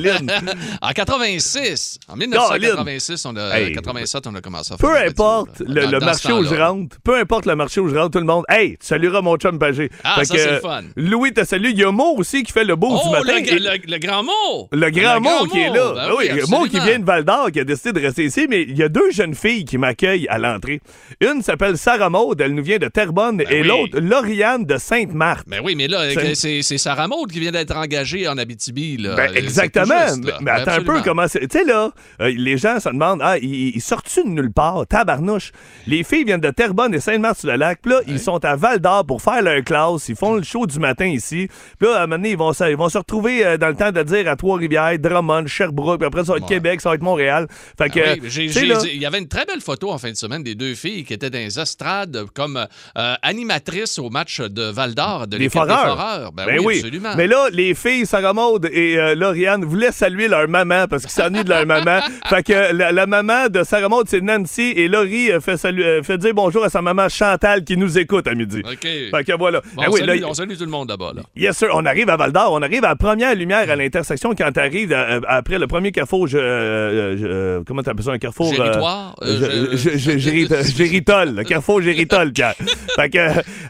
86. 0.95 1.99
En 2.09 2.17
1986, 2.17 2.96
on 3.27 3.37
a, 3.37 3.59
Hey. 3.59 3.73
87, 3.73 4.27
on 4.27 4.35
a 4.35 4.41
commencé 4.41 4.75
à 4.75 4.77
faire 4.77 4.89
Peu 4.91 4.97
importe 4.97 5.61
le, 5.61 5.99
marché 6.01 6.33
où 6.33 6.45
je 6.45 6.55
rentre, 6.55 6.97
peu 7.03 7.19
importe 7.19 7.47
le 7.47 7.57
marché 7.57 7.81
où 7.81 7.89
je 7.89 7.97
rentre, 7.97 8.11
tout 8.13 8.19
le 8.19 8.25
monde, 8.25 8.45
hey, 8.49 8.73
tu 8.79 8.87
salueras 8.87 9.21
mon 9.23 9.37
chum 9.37 9.59
Pagé. 9.59 9.91
Ah, 10.05 10.17
Fait 10.19 10.25
ça, 10.27 10.35
c'est 10.37 10.51
le 10.53 10.61
fun. 10.61 10.83
Louis 10.97 11.33
te 11.33 11.45
salue. 11.45 11.71
Il 11.71 11.79
y 11.79 11.85
a 11.85 11.91
Mo 11.93 12.15
aussi 12.17 12.43
qui 12.43 12.53
fait 12.53 12.65
le 12.65 12.77
beau 12.77 12.89
du 12.97 13.03
Oh, 13.07 13.11
matin. 13.13 13.33
le, 13.41 13.95
Et- 13.95 13.99
grand 13.99 14.23
mot! 14.23 14.69
Le 14.73 14.91
grand 14.91 15.21
mot 15.21 15.47
qui 15.51 15.59
est 15.61 15.71
là. 15.71 15.93
Ben 15.95 16.01
Ah 16.09 16.15
oui, 16.17 16.29
oui, 16.33 16.41
mot 16.49 16.65
qui 16.65 16.79
vient 16.81 16.99
de 16.99 17.05
Val 17.05 17.25
d'Or, 17.25 17.51
qui 17.53 17.61
a 17.61 17.65
décidé 17.65 17.93
de 17.93 18.01
rester 18.07 18.25
ici, 18.25 18.47
mais 18.49 18.63
il 18.63 18.77
y 18.77 18.83
a 18.83 18.89
deux 18.89 19.11
jeunes 19.11 19.35
filles 19.35 19.65
qui 19.65 19.79
m'accueillent 19.79 20.29
à 20.29 20.39
l'entrée. 20.39 20.81
Une 21.21 21.43
s'appelle 21.43 21.77
Sarah 21.79 22.11
Maud, 22.11 22.41
elle 22.41 22.55
nous 22.55 22.63
vient 22.63 22.79
de 22.79 22.89
Terrebonne, 22.89 23.41
et 23.41 23.45
Ben 23.45 23.63
oui. 23.63 23.69
l'autre, 23.69 23.99
Lauriane 24.01 24.65
de 24.65 24.77
Sainte-Marthe. 24.79 25.47
Ben 25.49 25.61
oui, 25.65 25.75
mais 25.77 25.89
là, 25.89 26.05
C'est- 26.35 26.63
c'est 26.63 26.79
Sarah 26.79 27.09
Maud 27.09 27.31
qui 27.33 27.41
vient 27.41 27.53
d'être 27.53 27.77
engagée 27.77 28.29
en 28.29 28.37
Abitibi. 28.39 28.97
Là. 28.99 29.15
Ben, 29.17 29.35
exactement. 29.35 29.95
juste, 30.09 30.25
mais 30.25 30.31
là. 30.33 30.39
mais 30.43 30.51
attends 30.51 30.73
un 30.73 30.81
peu, 30.83 31.03
comment 31.03 31.27
c'est. 31.29 31.47
Tu 31.49 31.59
sais, 31.59 31.65
là, 31.65 31.91
euh, 32.21 32.33
les 32.37 32.59
gens 32.59 32.79
se 32.91 32.95
demandent, 32.95 33.21
ah, 33.23 33.39
ils, 33.39 33.77
ils 33.77 33.81
sortent-tu 33.81 34.25
de 34.25 34.29
nulle 34.29 34.53
part? 34.53 34.87
Tabarnouche. 34.87 35.53
Les 35.87 36.03
filles 36.05 36.25
viennent 36.25 36.41
de 36.41 36.51
Terrebonne 36.51 36.95
et 36.95 37.01
Sainte-Marthe-sur-le-Lac. 37.01 37.81
Puis 37.83 37.93
là, 37.93 38.01
ils 38.07 38.19
sont 38.21 38.45
à 38.45 38.57
Val-d'Or 38.57 39.05
pour 39.07 39.21
faire 39.23 39.43
leur 39.43 39.63
classe. 39.65 40.09
Ils 40.09 40.17
font 40.17 40.35
le 40.37 40.43
show 40.43 40.67
du 40.67 40.79
matin 40.79 41.07
ici. 41.07 41.49
Puis 41.79 41.89
là, 41.89 41.97
à 41.97 42.03
un 42.03 42.07
moment 42.07 42.17
donné, 42.17 42.31
ils 42.31 42.39
vont, 42.39 42.53
se- 42.53 42.71
ils 42.71 42.77
vont 42.77 42.89
se 42.89 42.99
retrouver 42.99 43.45
euh, 43.45 43.57
dans 43.57 43.69
le 43.69 43.75
temps 43.77 43.93
de 43.93 44.03
dire 44.03 44.29
à 44.29 44.37
Trois-Rivières, 44.37 44.99
Drummond, 44.99 45.47
Sherbrooke. 45.47 45.99
Puis 46.01 46.07
après, 46.07 46.25
ça 46.25 46.33
va 46.33 46.39
être 46.39 46.43
Ouais. 46.45 46.49
Québec, 46.49 46.81
ça 46.81 46.91
va 46.91 46.95
être 46.95 47.03
Montréal. 47.03 47.47
Fait 47.79 47.91
que, 47.91 48.01
Ah 48.01 48.15
oui, 48.23 48.83
il 48.95 49.01
y 49.03 49.07
avait 49.07 49.19
une 49.19 49.29
très 49.29 49.45
belle 49.45 49.61
photo 49.61 49.91
en 49.91 49.99
fin 49.99 50.11
de 50.11 50.17
semaine 50.17 50.43
des 50.43 50.55
deux 50.55 50.75
filles 50.75 51.05
qui 51.05 51.13
étaient 51.13 51.31
dans 51.31 51.39
les 51.39 51.59
estrades 51.59 52.25
comme 52.35 52.57
euh, 52.97 53.15
animatrices 53.23 53.99
au 53.99 54.11
match 54.11 54.41
de 54.41 54.63
Val 54.71 54.95
d'Or, 54.95 55.27
de 55.27 55.37
Les 55.37 55.45
l'équipe 55.45 55.61
des 55.61 55.67
foreurs. 55.69 55.97
Foreurs. 55.97 56.33
Ben, 56.33 56.47
Ben 56.47 56.59
oui, 56.61 56.65
oui. 56.67 56.77
absolument. 56.79 57.15
Mais 57.17 57.27
là, 57.27 57.49
les 57.53 57.75
filles, 57.75 58.07
Sarah 58.07 58.33
Maud 58.33 58.69
et 58.73 58.99
euh, 58.99 59.15
Lauriane, 59.15 59.65
voulaient 59.65 59.93
saluer 59.93 60.29
leur 60.29 60.49
maman 60.49 60.87
parce 60.89 61.03
qu'ils 61.03 61.11
s'ennuient 61.13 61.45
de 61.45 61.49
leur 61.49 61.67
maman. 61.67 62.01
Fait 62.29 62.43
que 62.43 62.73
la, 62.77 62.93
la 62.93 63.07
maman 63.07 63.49
de 63.49 63.63
Sarah 63.65 63.89
Maud, 63.89 64.07
c'est 64.09 64.21
Nancy 64.21 64.73
et 64.77 64.89
Laurie 64.89 65.31
euh, 65.33 65.41
fait, 65.41 65.55
salu- 65.57 65.83
euh, 65.83 66.03
fait 66.03 66.19
dire 66.19 66.35
bonjour 66.35 66.65
à 66.65 66.69
sa 66.69 66.83
maman 66.83 67.09
Chantal 67.09 67.65
qui 67.65 67.77
nous 67.77 67.99
écoute 67.99 68.27
à 68.27 68.35
midi. 68.35 68.61
OK. 68.65 68.81
Fait 68.83 69.25
que 69.27 69.37
voilà. 69.37 69.61
Bon, 69.75 69.83
Ah 69.83 69.87
on, 69.89 69.93
oui, 69.93 70.01
salue, 70.01 70.21
là, 70.21 70.27
on 70.29 70.35
salue 70.35 70.53
tout 70.57 70.65
le 70.65 70.71
monde 70.71 70.89
là-bas. 70.89 71.13
Là. 71.17 71.23
Yes, 71.37 71.57
sir. 71.57 71.69
On 71.73 71.85
arrive 71.87 72.09
à 72.11 72.17
Val 72.17 72.33
d'Or. 72.33 72.53
On 72.53 72.63
arrive 72.63 72.85
à 72.85 72.89
la 72.89 72.97
première 72.97 73.35
lumière 73.35 73.71
à 73.71 73.77
l'intersection 73.77 74.35
quand 74.35 74.53
t'arrives 74.53 74.93
euh, 74.93 75.21
après 75.29 75.59
le 75.59 75.67
premier 75.67 75.93
carrefour. 75.93 76.27
Je, 76.27 76.39
euh, 76.39 77.17
je- 77.17 77.63
comment 77.65 77.83
t'appelles 77.83 78.05
ça? 78.05 78.13
Un 78.13 78.19
carrefour. 78.19 78.53
Géritoire? 78.55 79.15
Euh, 79.23 79.77
Géritol. 79.77 81.35
Le 81.37 81.45
carrefour 81.45 81.81
Géritol, 81.83 82.33
Pierre. 82.33 82.55
fait 82.97 83.11
que. 83.11 83.19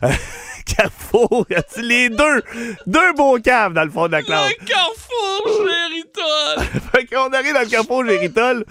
Carrefour, 0.67 1.47
les 1.83 2.09
deux, 2.09 2.43
deux 2.87 3.13
beaux 3.15 3.39
caves 3.39 3.73
dans 3.73 3.85
le 3.85 3.91
fond 3.91 4.07
de 4.07 4.13
la 4.13 4.23
classe. 4.23 4.51
Le 4.51 4.67
Carrefour 4.67 5.07
Géritol! 5.47 6.81
Fait 6.93 7.07
qu'on 7.07 7.33
arrive 7.33 7.55
dans 7.55 7.61
le 7.61 7.67
carrefour 7.67 8.05
Géritol. 8.05 8.65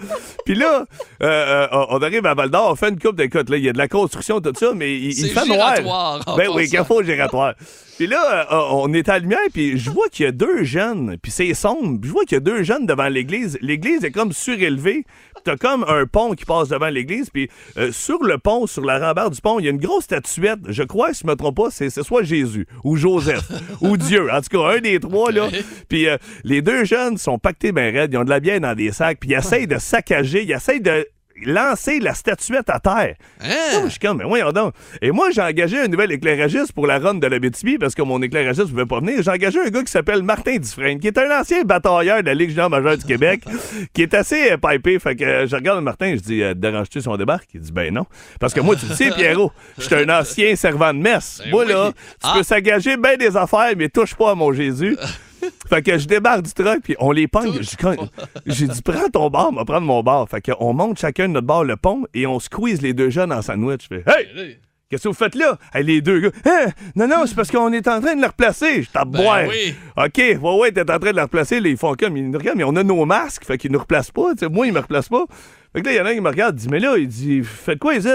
Puis 0.44 0.54
là, 0.54 0.84
euh, 1.22 1.26
euh, 1.26 1.86
on 1.90 1.98
arrive 1.98 2.24
à 2.26 2.34
Val 2.34 2.50
d'Or, 2.50 2.72
on 2.72 2.76
fait 2.76 2.88
une 2.88 2.98
coupe 2.98 3.16
d'écoute. 3.16 3.48
Là, 3.50 3.56
il 3.56 3.64
y 3.64 3.68
a 3.68 3.72
de 3.72 3.78
la 3.78 3.88
construction, 3.88 4.40
tout 4.40 4.52
ça, 4.54 4.72
mais 4.74 4.94
il, 4.94 5.30
fait 5.30 5.46
noir. 5.46 6.20
Ben 6.36 6.48
oui, 6.54 6.68
carrefour 6.68 7.02
gératoire. 7.02 7.54
Puis 7.96 8.06
là, 8.06 8.46
euh, 8.52 8.68
on 8.72 8.92
est 8.92 9.08
à 9.08 9.14
la 9.14 9.18
lumière, 9.20 9.38
puis 9.54 9.78
je 9.78 9.90
vois 9.90 10.08
qu'il 10.10 10.26
y 10.26 10.28
a 10.28 10.32
deux 10.32 10.64
jeunes, 10.64 11.16
puis 11.22 11.32
c'est 11.32 11.54
sombre. 11.54 11.98
Puis 11.98 12.08
je 12.08 12.12
vois 12.12 12.24
qu'il 12.24 12.34
y 12.34 12.36
a 12.36 12.40
deux 12.40 12.62
jeunes 12.62 12.84
devant 12.84 13.08
l'église. 13.08 13.58
L'église 13.62 14.04
est 14.04 14.10
comme 14.10 14.32
surélevée. 14.32 15.04
T'as 15.44 15.56
comme 15.56 15.84
un 15.88 16.06
pont 16.06 16.34
qui 16.34 16.44
passe 16.44 16.68
devant 16.68 16.88
l'église, 16.88 17.30
puis 17.30 17.48
sur 17.92 18.22
le 18.22 18.36
pont, 18.38 18.66
sur 18.66 18.84
la 18.84 18.98
rambarde 18.98 19.32
du 19.32 19.40
pont, 19.40 19.58
il 19.60 19.64
y 19.64 19.68
a 19.68 19.70
une 19.70 19.78
grosse 19.78 20.04
statuette. 20.04 20.58
Je 20.68 20.82
crois, 20.82 21.14
si 21.14 21.22
je 21.22 21.28
me 21.28 21.36
trompe 21.36 21.56
pas, 21.56 21.70
c'est 21.70 21.85
c'est 21.90 22.02
soit 22.02 22.22
Jésus 22.22 22.66
ou 22.84 22.96
Joseph 22.96 23.48
ou 23.80 23.96
Dieu. 23.96 24.30
En 24.32 24.40
tout 24.40 24.58
cas, 24.58 24.76
un 24.76 24.80
des 24.80 25.00
trois, 25.00 25.30
là. 25.32 25.48
Puis 25.88 26.08
euh, 26.08 26.16
les 26.44 26.62
deux 26.62 26.84
jeunes 26.84 27.18
sont 27.18 27.38
pactés 27.38 27.72
bien 27.72 27.90
raides, 27.90 28.12
ils 28.12 28.18
ont 28.18 28.24
de 28.24 28.30
la 28.30 28.40
bière 28.40 28.60
dans 28.60 28.74
des 28.74 28.92
sacs, 28.92 29.18
puis 29.20 29.30
ils 29.30 29.34
essayent 29.38 29.66
de 29.66 29.78
saccager, 29.78 30.42
ils 30.42 30.52
essayent 30.52 30.80
de 30.80 31.06
lancer 31.44 32.00
la 32.00 32.14
statuette 32.14 32.68
à 32.70 32.80
terre. 32.80 33.14
Hein? 33.42 33.82
je 33.84 33.88
suis 33.90 33.98
comme, 33.98 34.18
mais 34.18 34.24
voyons 34.24 34.52
donc. 34.52 34.72
Et 35.02 35.10
moi, 35.10 35.28
j'ai 35.30 35.42
engagé 35.42 35.78
un 35.80 35.88
nouvel 35.88 36.12
éclairagiste 36.12 36.72
pour 36.72 36.86
la 36.86 36.98
run 36.98 37.14
de 37.14 37.26
la 37.26 37.38
BTB 37.38 37.78
parce 37.78 37.94
que 37.94 38.02
mon 38.02 38.22
éclairagiste 38.22 38.66
ne 38.66 38.70
pouvait 38.70 38.86
pas 38.86 39.00
venir. 39.00 39.22
J'ai 39.22 39.30
engagé 39.30 39.60
un 39.60 39.68
gars 39.68 39.82
qui 39.82 39.90
s'appelle 39.90 40.22
Martin 40.22 40.56
Dufresne, 40.56 40.98
qui 40.98 41.08
est 41.08 41.18
un 41.18 41.40
ancien 41.40 41.62
batailleur 41.62 42.20
de 42.22 42.26
la 42.26 42.34
Ligue 42.34 42.50
junior 42.50 42.70
majeure 42.70 42.96
du 42.96 43.04
Québec, 43.04 43.42
qui 43.92 44.02
est 44.02 44.14
assez 44.14 44.52
euh, 44.52 44.56
pipé. 44.56 44.98
Fait 44.98 45.14
que 45.16 45.24
euh, 45.24 45.46
je 45.46 45.56
regarde 45.56 45.82
Martin, 45.84 46.12
je 46.14 46.20
dis, 46.20 46.42
euh, 46.42 46.54
te 46.54 46.58
déranges-tu 46.58 47.00
si 47.00 47.08
on 47.08 47.16
débarque? 47.16 47.48
Il 47.54 47.60
dit, 47.60 47.72
ben 47.72 47.92
non. 47.92 48.06
Parce 48.40 48.54
que 48.54 48.60
moi, 48.60 48.76
tu 48.76 48.86
le 48.86 48.94
sais, 48.94 49.10
Pierrot, 49.10 49.52
je 49.78 49.82
suis 49.84 49.94
un 49.94 50.08
ancien 50.08 50.54
servant 50.56 50.92
de 50.94 50.98
messe. 50.98 51.40
Ben 51.44 51.50
moi, 51.50 51.64
oui. 51.66 51.72
là, 51.72 51.90
tu 51.92 51.98
Ah. 52.22 52.34
peux 52.36 52.42
s'engager 52.42 52.96
bien 52.96 53.16
des 53.16 53.36
affaires, 53.36 53.72
mais 53.76 53.88
touche 53.88 54.14
pas 54.14 54.30
à 54.30 54.34
mon 54.34 54.52
Jésus. 54.52 54.96
Fait 55.68 55.82
que 55.82 55.98
je 55.98 56.06
débarque 56.06 56.42
du 56.42 56.52
truck, 56.52 56.80
puis 56.82 56.96
on 56.98 57.12
les 57.12 57.28
pogne. 57.28 57.52
J'ai 58.46 58.66
dit, 58.68 58.82
prends 58.82 59.08
ton 59.08 59.30
bar, 59.30 59.48
on 59.50 59.56
va 59.56 59.64
prendre 59.64 59.86
mon 59.86 60.02
bar. 60.02 60.28
Fait 60.28 60.40
qu'on 60.40 60.72
monte 60.72 60.98
chacun 60.98 61.28
de 61.28 61.34
notre 61.34 61.46
bar 61.46 61.64
le 61.64 61.76
pont 61.76 62.04
et 62.14 62.26
on 62.26 62.38
squeeze 62.40 62.82
les 62.82 62.94
deux 62.94 63.10
jeunes 63.10 63.32
en 63.32 63.42
sandwich. 63.42 63.88
Je 63.90 64.00
fais, 64.00 64.04
hey! 64.06 64.58
Qu'est-ce 64.88 65.02
que 65.02 65.08
vous 65.08 65.14
faites 65.14 65.34
là? 65.34 65.58
Hey, 65.74 65.82
les 65.82 66.00
deux 66.00 66.20
gars. 66.20 66.30
Hein? 66.44 66.66
Non, 66.94 67.08
non, 67.08 67.26
c'est 67.26 67.34
parce 67.34 67.50
qu'on 67.50 67.72
est 67.72 67.88
en 67.88 68.00
train 68.00 68.14
de 68.14 68.20
le 68.20 68.28
replacer. 68.28 68.84
Je 68.84 68.90
tape 68.90 69.08
Ben 69.08 69.20
boire. 69.20 69.40
oui. 69.48 69.74
OK, 69.96 70.16
ouais, 70.16 70.58
ouais, 70.60 70.70
t'es 70.70 70.82
en 70.82 70.98
train 71.00 71.10
de 71.10 71.16
le 71.16 71.22
replacer. 71.22 71.58
Là, 71.58 71.68
ils 71.68 71.76
font 71.76 71.94
comme, 71.94 72.16
ils 72.16 72.30
nous 72.30 72.38
regardent, 72.38 72.58
mais 72.58 72.64
on 72.64 72.76
a 72.76 72.84
nos 72.84 73.04
masques, 73.04 73.44
fait 73.44 73.58
qu'ils 73.58 73.72
nous 73.72 73.80
replacent 73.80 74.12
pas. 74.12 74.30
Moi, 74.48 74.68
ils 74.68 74.72
me 74.72 74.78
replacent 74.78 75.08
pas. 75.08 75.24
Fait 75.74 75.82
que 75.82 75.86
là, 75.86 75.92
il 75.92 75.96
y 75.96 76.00
en 76.00 76.06
a 76.06 76.10
un 76.10 76.14
qui 76.14 76.20
me 76.20 76.28
regarde, 76.28 76.54
il 76.56 76.62
dit, 76.62 76.68
mais 76.70 76.78
là, 76.78 76.96
il 76.98 77.08
dit, 77.08 77.42
faites 77.42 77.80
quoi, 77.80 77.96
ici? 77.96 78.08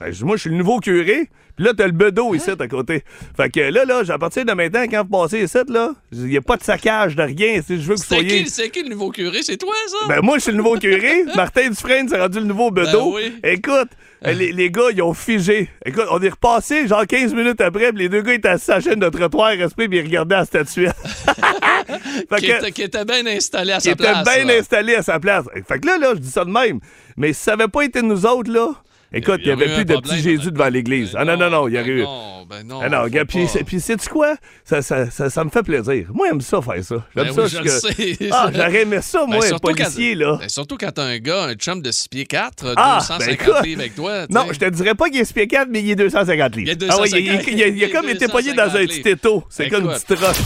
Ben, 0.00 0.12
je 0.12 0.18
dis, 0.18 0.24
moi, 0.24 0.36
je 0.36 0.42
suis 0.42 0.50
le 0.50 0.56
nouveau 0.56 0.78
curé. 0.80 1.28
Puis 1.56 1.64
là, 1.66 1.72
t'as 1.76 1.86
le 1.86 1.92
bedeau 1.92 2.36
ici, 2.36 2.50
à 2.50 2.68
côté. 2.68 3.02
Fait 3.36 3.50
que 3.50 3.58
là, 3.58 3.84
là, 3.84 4.02
à 4.08 4.18
partir 4.18 4.44
de 4.44 4.52
maintenant, 4.52 4.84
quand 4.88 5.02
vous 5.02 5.18
passez 5.22 5.42
ici, 5.42 5.58
là, 5.68 5.90
il 6.12 6.26
n'y 6.26 6.36
a 6.36 6.40
pas 6.40 6.56
de 6.56 6.62
saccage, 6.62 7.16
de 7.16 7.22
rien. 7.24 7.60
Si 7.66 7.82
je 7.82 7.88
veux 7.88 7.94
que 7.96 8.00
vous 8.00 8.06
C'est 8.08 8.14
soyez. 8.14 8.44
qui, 8.44 8.48
c'est 8.50 8.70
qui 8.70 8.84
le 8.84 8.90
nouveau 8.90 9.10
curé? 9.10 9.42
C'est 9.42 9.56
toi, 9.56 9.74
ça? 9.88 10.06
Ben, 10.06 10.20
moi, 10.22 10.36
je 10.38 10.42
suis 10.44 10.52
le 10.52 10.58
nouveau 10.58 10.78
curé. 10.78 11.24
Martin 11.34 11.68
Dufresne 11.68 12.08
s'est 12.08 12.20
rendu 12.20 12.38
le 12.38 12.44
nouveau 12.44 12.70
bedeau. 12.70 13.12
Ben 13.12 13.32
oui. 13.32 13.40
Écoute, 13.42 13.88
euh, 14.24 14.32
les, 14.34 14.52
les 14.52 14.70
gars, 14.70 14.90
ils 14.92 15.02
ont 15.02 15.14
figé. 15.14 15.68
Écoute, 15.84 16.04
on 16.12 16.22
est 16.22 16.28
repassé 16.28 16.86
genre 16.86 17.04
15 17.04 17.34
minutes 17.34 17.60
après, 17.60 17.92
puis 17.92 18.02
les 18.04 18.08
deux 18.08 18.22
gars 18.22 18.34
étaient 18.34 18.48
assis 18.50 18.70
à 18.70 18.76
la 18.76 18.80
chaîne 18.80 19.00
de 19.00 19.08
trottoir, 19.08 19.50
respect, 19.50 19.88
puis 19.88 19.98
ils 19.98 20.06
regardaient 20.06 20.36
la 20.36 20.44
statuette. 20.44 20.94
fait 22.30 22.36
qui, 22.36 22.50
était, 22.52 22.70
qui 22.72 22.82
était 22.82 23.04
bien 23.04 23.26
installé 23.26 23.72
à 23.72 23.80
sa 23.80 23.90
était 23.90 24.02
place. 24.04 24.24
bien 24.24 24.44
là. 24.44 24.54
installé 24.60 24.94
à 24.94 25.02
sa 25.02 25.18
place. 25.18 25.44
Fait 25.66 25.80
que 25.80 25.86
là, 25.86 25.98
là, 25.98 26.10
je 26.14 26.20
dis 26.20 26.30
ça 26.30 26.44
de 26.44 26.50
même. 26.50 26.78
Mais 27.16 27.32
si 27.32 27.42
ça 27.42 27.54
avait 27.54 27.66
pas 27.68 27.82
été 27.82 28.00
nous 28.02 28.26
autres, 28.26 28.50
là, 28.52 28.70
écoute, 29.12 29.40
il 29.42 29.48
y 29.48 29.52
aurait 29.52 29.64
avait 29.64 29.74
plus 29.74 29.84
de 29.84 29.96
petit 30.00 30.20
Jésus 30.20 30.46
ben, 30.46 30.50
devant 30.52 30.68
l'église. 30.68 31.14
Ah 31.18 31.24
non, 31.24 31.36
non, 31.36 31.50
non, 31.50 31.68
il 31.68 31.74
y 31.74 31.78
aurait 31.78 31.84
ben 31.86 31.98
eu. 31.98 32.02
Non, 32.02 32.46
ben 32.48 32.66
non. 32.66 32.80
Ah 32.82 32.88
non, 32.88 33.06
gars, 33.08 33.24
puis, 33.24 33.46
sais-tu 33.48 34.08
quoi? 34.08 34.34
Ça, 34.64 34.82
ça, 34.82 35.10
ça, 35.10 35.30
ça 35.30 35.44
me 35.44 35.50
fait 35.50 35.62
plaisir. 35.62 36.06
Moi, 36.12 36.28
j'aime 36.28 36.40
ça 36.40 36.60
faire 36.62 36.82
ça. 36.84 36.96
J'aime 37.16 37.26
Ben 37.26 37.32
ça. 37.34 37.42
oui, 37.42 37.48
je 37.48 37.58
que- 37.58 37.64
le 37.64 38.16
sais. 38.18 38.28
Ah, 38.32 38.50
j'aurais 38.54 38.82
aimé 38.82 38.98
ça, 39.02 39.20
Ben, 39.20 39.26
moi, 39.26 39.44
un 39.44 39.48
surtout 39.48 39.68
policier, 39.68 40.14
quand, 40.14 40.20
là. 40.20 40.36
ben, 40.40 40.48
surtout 40.48 40.76
quand 40.78 40.90
t'as 40.92 41.04
un 41.04 41.18
gars, 41.18 41.44
un 41.44 41.54
chum 41.54 41.80
de 41.82 41.90
6 41.90 42.08
pieds 42.08 42.26
4, 42.26 42.74
Ah, 42.76 42.98
250 43.00 43.18
ben, 43.26 43.32
écoute. 43.34 43.64
livres 43.64 43.80
avec 43.80 43.94
toi. 43.94 44.26
Non, 44.30 44.46
je 44.52 44.58
te 44.58 44.64
dirais 44.70 44.94
pas 44.94 45.08
qu'il 45.08 45.20
est 45.20 45.24
spié 45.24 45.46
4, 45.46 45.68
mais 45.70 45.80
il 45.80 45.90
est 45.90 45.96
250 45.96 46.56
livres. 46.56 46.70
Il 46.76 46.82
est 46.84 46.90
Ah 46.90 46.96
oui, 47.00 47.08
il, 47.12 47.24
250 47.28 47.46
il- 47.48 47.58
il- 47.60 47.76
il 47.78 47.84
a 47.84 47.88
comme 47.88 48.08
été 48.08 48.28
pogné 48.28 48.52
dans 48.54 48.62
un 48.62 48.66
250 48.84 48.88
petit 49.02 49.08
étau. 49.08 49.44
C'est 49.48 49.68
comme 49.68 49.84
une 49.84 49.90
petite 49.92 50.18
roche. 50.18 50.36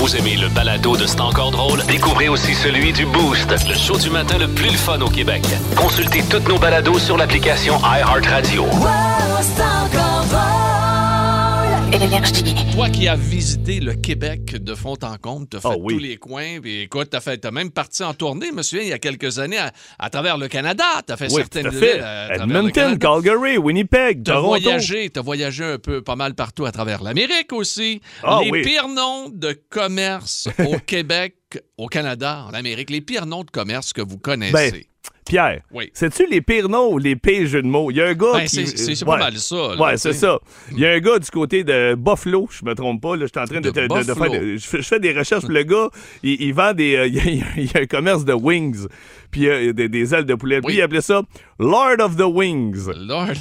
Vous 0.00 0.16
aimez 0.16 0.34
le 0.36 0.48
balado 0.48 0.96
de 0.96 1.06
C'est 1.06 1.20
encore? 1.20 1.52
Découvrez 1.86 2.30
aussi 2.30 2.54
celui 2.54 2.90
du 2.90 3.04
Boost, 3.04 3.50
le 3.68 3.74
show 3.74 3.98
du 3.98 4.08
matin 4.08 4.38
le 4.38 4.48
plus 4.48 4.74
fun 4.74 4.98
au 5.02 5.10
Québec. 5.10 5.44
Consultez 5.76 6.22
toutes 6.22 6.48
nos 6.48 6.58
balados 6.58 6.98
sur 6.98 7.18
l'application 7.18 7.78
iHeartRadio. 7.84 8.64
Toi 12.72 12.88
qui 12.88 13.08
as 13.08 13.16
visité 13.16 13.80
le 13.80 13.94
Québec 13.94 14.62
de 14.62 14.74
fond 14.76 14.94
en 15.02 15.16
comble, 15.16 15.48
t'as 15.48 15.58
fait 15.60 15.68
Ah 15.72 15.76
oui. 15.76 15.94
tous 15.94 15.98
les 16.00 16.16
coins, 16.18 16.60
puis 16.62 16.82
écoute, 16.82 17.08
t'as 17.10 17.20
fait, 17.20 17.38
t'as 17.38 17.50
même 17.50 17.70
parti 17.72 18.04
en 18.04 18.14
tournée, 18.14 18.46
je 18.50 18.54
me 18.54 18.62
souviens, 18.62 18.84
il 18.84 18.88
y 18.90 18.92
a 18.92 18.98
quelques 19.00 19.40
années, 19.40 19.58
à, 19.58 19.72
à 19.98 20.08
travers 20.08 20.38
le 20.38 20.46
Canada, 20.46 20.84
t'as 21.04 21.16
fait 21.16 21.26
Oui, 21.26 21.36
certaines 21.40 21.72
fait. 21.72 21.94
villes 21.94 22.02
à 22.04 22.36
Edmonton. 22.36 22.96
Calgary, 22.96 23.58
Winnipeg, 23.58 24.22
T'as 24.22 24.34
Toronto. 24.34 24.48
voyagé, 24.48 25.10
t'as 25.10 25.20
voyagé 25.20 25.64
un 25.64 25.78
peu, 25.78 26.00
pas 26.00 26.14
mal 26.14 26.34
partout 26.34 26.64
à 26.64 26.70
travers 26.70 27.02
l'Amérique 27.02 27.52
aussi. 27.52 28.00
Ah 28.22 28.38
les 28.44 28.50
oui. 28.52 28.62
pires 28.62 28.86
noms 28.88 29.28
de 29.28 29.52
commerce 29.68 30.48
au 30.60 30.78
Québec, 30.86 31.34
au 31.76 31.88
Canada, 31.88 32.44
en 32.48 32.54
Amérique, 32.54 32.90
les 32.90 33.00
pires 33.00 33.26
noms 33.26 33.42
de 33.42 33.50
commerce 33.50 33.92
que 33.92 34.00
vous 34.02 34.18
connaissez. 34.18 34.52
Ben, 34.70 34.82
Pierre, 35.26 35.60
Oui. 35.72 35.90
sais-tu 35.92 36.26
les 36.28 36.40
pires 36.40 36.68
noms 36.68 36.92
ou 36.92 36.98
les 36.98 37.14
pires 37.14 37.46
jeux 37.46 37.62
de 37.62 37.66
mots? 37.68 37.90
Il 37.90 37.98
y 37.98 38.00
a 38.00 38.06
un 38.08 38.14
gars 38.14 38.32
Ben, 38.34 38.46
qui... 38.46 38.66
c'est 38.66 38.98
Ouais. 39.04 39.06
pas 39.06 39.18
mal 39.18 39.36
ça. 39.36 39.54
là, 39.54 39.76
Ouais, 39.80 39.92
tu 39.92 39.98
c'est 39.98 40.12
ça. 40.14 40.38
Il 40.72 40.78
y 40.80 40.86
a 40.86 40.90
un 40.90 40.98
gars 40.98 41.18
du 41.20 41.30
côté 41.30 41.62
de 41.62 41.94
Buffalo, 41.94 42.48
je 42.50 42.64
me 42.64 42.74
trompe 42.74 43.00
pas, 43.00 43.14
là, 43.16 43.26
je 43.26 43.30
suis 43.30 43.38
en 43.40 43.44
train 43.46 43.60
de, 43.60 43.70
De 43.70 43.70
te- 43.70 43.80
de- 43.80 43.86
de 43.86 44.12
Buffalo. 44.12 44.32
faire. 44.32 44.42
je, 44.58 44.82
fais, 44.82 44.98
des 44.98 45.12
recherches, 45.12 45.44
le 45.46 45.62
gars, 45.62 45.88
il, 46.24 46.40
il 46.42 46.52
vend 46.54 46.72
des. 46.72 46.96
euh, 46.96 47.06
il, 47.06 47.14
y 47.14 47.20
a, 47.20 47.44
il 47.56 47.64
y 47.64 47.76
a 47.76 47.80
un 47.82 47.86
commerce 47.86 48.24
de 48.24 48.32
wings, 48.32 48.86
puis 49.30 49.48
euh, 49.48 49.72
des, 49.72 49.88
des 49.88 50.14
ailes 50.14 50.24
de 50.24 50.34
poulet. 50.34 50.60
Puis 50.60 50.74
il 50.76 50.82
appelait 50.82 51.00
ça 51.00 51.22
Lord 51.60 52.00
of 52.00 52.16
the 52.16 52.22
Wings. 52.26 52.88
Lord. 52.96 53.34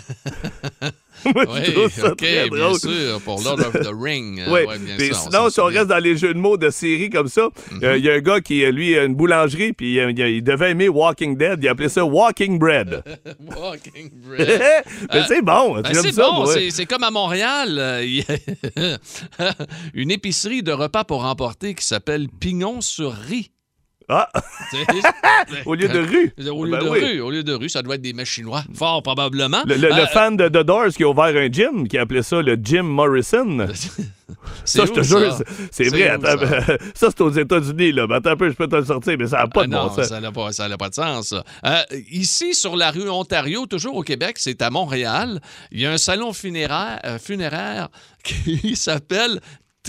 Moi, 1.26 1.46
Oui, 1.48 1.60
je 1.66 1.72
trouve 1.72 1.92
ça 1.92 2.12
OK, 2.12 2.18
très 2.18 2.50
bien 2.50 2.74
sûr, 2.76 3.22
pour 3.24 3.42
Lord 3.44 3.60
of 3.60 3.74
the 3.74 3.90
Ring. 3.94 4.40
euh, 4.40 4.46
Oui. 4.52 4.62
ouais, 4.68 4.78
bien 4.80 4.96
Puis 4.98 5.08
sûr, 5.08 5.16
sinon, 5.16 5.44
s'en 5.46 5.50
si 5.50 5.60
on 5.60 5.66
reste 5.66 5.88
dans 5.88 5.98
les 6.04 6.16
jeux 6.18 6.34
de 6.34 6.40
mots 6.40 6.58
de 6.58 6.70
série 6.70 7.10
comme 7.10 7.28
ça, 7.28 7.50
euh, 7.84 7.98
il 7.98 8.06
y 8.06 8.10
a 8.10 8.14
un 8.14 8.20
gars 8.20 8.42
qui, 8.42 8.64
euh, 8.64 8.72
lui, 8.72 8.98
a 8.98 9.04
une 9.04 9.16
boulangerie, 9.16 9.74
puis 9.74 9.96
il, 9.96 10.20
il 10.20 10.44
devait 10.44 10.72
aimer 10.72 10.90
Walking 10.90 11.38
Dead. 11.38 11.60
Il 11.62 11.68
appelait 11.68 11.90
ça 11.90 12.04
Walking 12.06 12.58
Bread. 12.60 13.04
Walking 13.58 14.10
Bread. 14.28 14.62
Mais 15.14 15.22
c'est 15.28 15.42
bon, 15.42 15.82
Ben, 15.82 15.94
c'est 15.94 16.16
bon, 16.16 16.46
c'est- 16.46 16.86
comme 16.86 17.04
à 17.04 17.12
Montréal, 17.12 17.78
euh, 17.80 18.04
il 18.04 18.18
y 18.18 18.22
a 18.22 18.98
une 19.94 20.12
épicerie 20.12 20.64
de 20.64 20.72
repas 20.72 21.04
pour 21.04 21.26
emporter 21.26 21.74
qui 21.76 21.86
s'appelle 21.86 22.28
Pignon 22.40 22.82
sur 22.82 23.12
riz. 23.14 23.52
Ah, 24.12 24.28
au 25.66 25.76
lieu 25.76 25.88
de 25.88 26.00
rue. 26.00 26.34
Au 26.50 26.66
lieu 26.66 26.72
Ben 26.72 26.84
de 26.84 26.90
oui. 26.90 27.00
rue, 27.00 27.22
au 27.22 27.30
lieu 27.32 27.44
de 27.44 27.54
rue, 27.54 27.70
ça 27.70 27.82
doit 27.84 27.96
être 27.96 28.02
des 28.02 28.14
mets 28.14 28.26
chinois, 28.26 28.64
fort 28.74 29.04
probablement. 29.04 29.62
Le, 29.68 29.76
le- 29.76 29.90
le 29.90 29.94
Euh, 29.94 30.08
fan 30.08 30.36
de 30.36 30.48
The 30.48 30.64
Doors 30.66 30.90
qui 30.90 31.04
a 31.04 31.10
ouvert 31.10 31.26
un 31.26 31.48
gym, 31.52 31.88
qui 31.88 31.98
appelait 31.98 32.24
ça 32.24 32.42
le 32.42 32.58
Jim 32.62 32.84
Morrison. 32.84 33.68
Ça, 34.64 34.86
je 34.86 34.92
te 34.92 35.02
jure, 35.02 35.36
c'est- 35.72 35.90
vrai. 35.90 36.12
où, 36.16 36.26
Attends, 36.26 36.46
ça? 36.46 36.62
ça, 36.94 37.08
c'est 37.10 37.22
aux 37.22 37.32
États-Unis, 37.32 37.92
là. 37.94 38.06
Mais 38.08 38.16
attends 38.16 38.30
un 38.32 38.36
peu, 38.38 38.48
je 38.50 38.56
peux 38.56 38.68
te 38.68 38.76
le 38.76 38.86
sortir, 38.86 39.16
mais 39.18 39.26
ça 39.28 39.38
n'a 39.38 39.48
pas 39.48 39.62
Ah 39.64 39.66
de 39.68 39.72
non, 39.72 39.88
bon 39.88 39.96
sens. 39.96 40.06
ça 40.08 40.20
n'a 40.20 40.32
pas, 40.32 40.50
pas 40.78 40.90
de 40.90 40.94
sens. 40.94 41.34
Euh, 41.66 41.78
ici, 42.12 42.54
sur 42.54 42.76
la 42.76 42.92
rue 42.92 43.10
Ontario, 43.10 43.66
toujours 43.66 43.96
au 43.96 44.04
Québec, 44.04 44.36
c'est 44.38 44.62
à 44.62 44.70
Montréal, 44.70 45.42
il 45.72 45.80
y 45.82 45.86
a 45.88 45.92
un 45.92 45.98
salon 45.98 46.32
funéraire, 46.34 47.00
euh, 47.06 47.18
funéraire 47.18 47.90
qui 48.24 48.76
s'appelle 48.76 49.40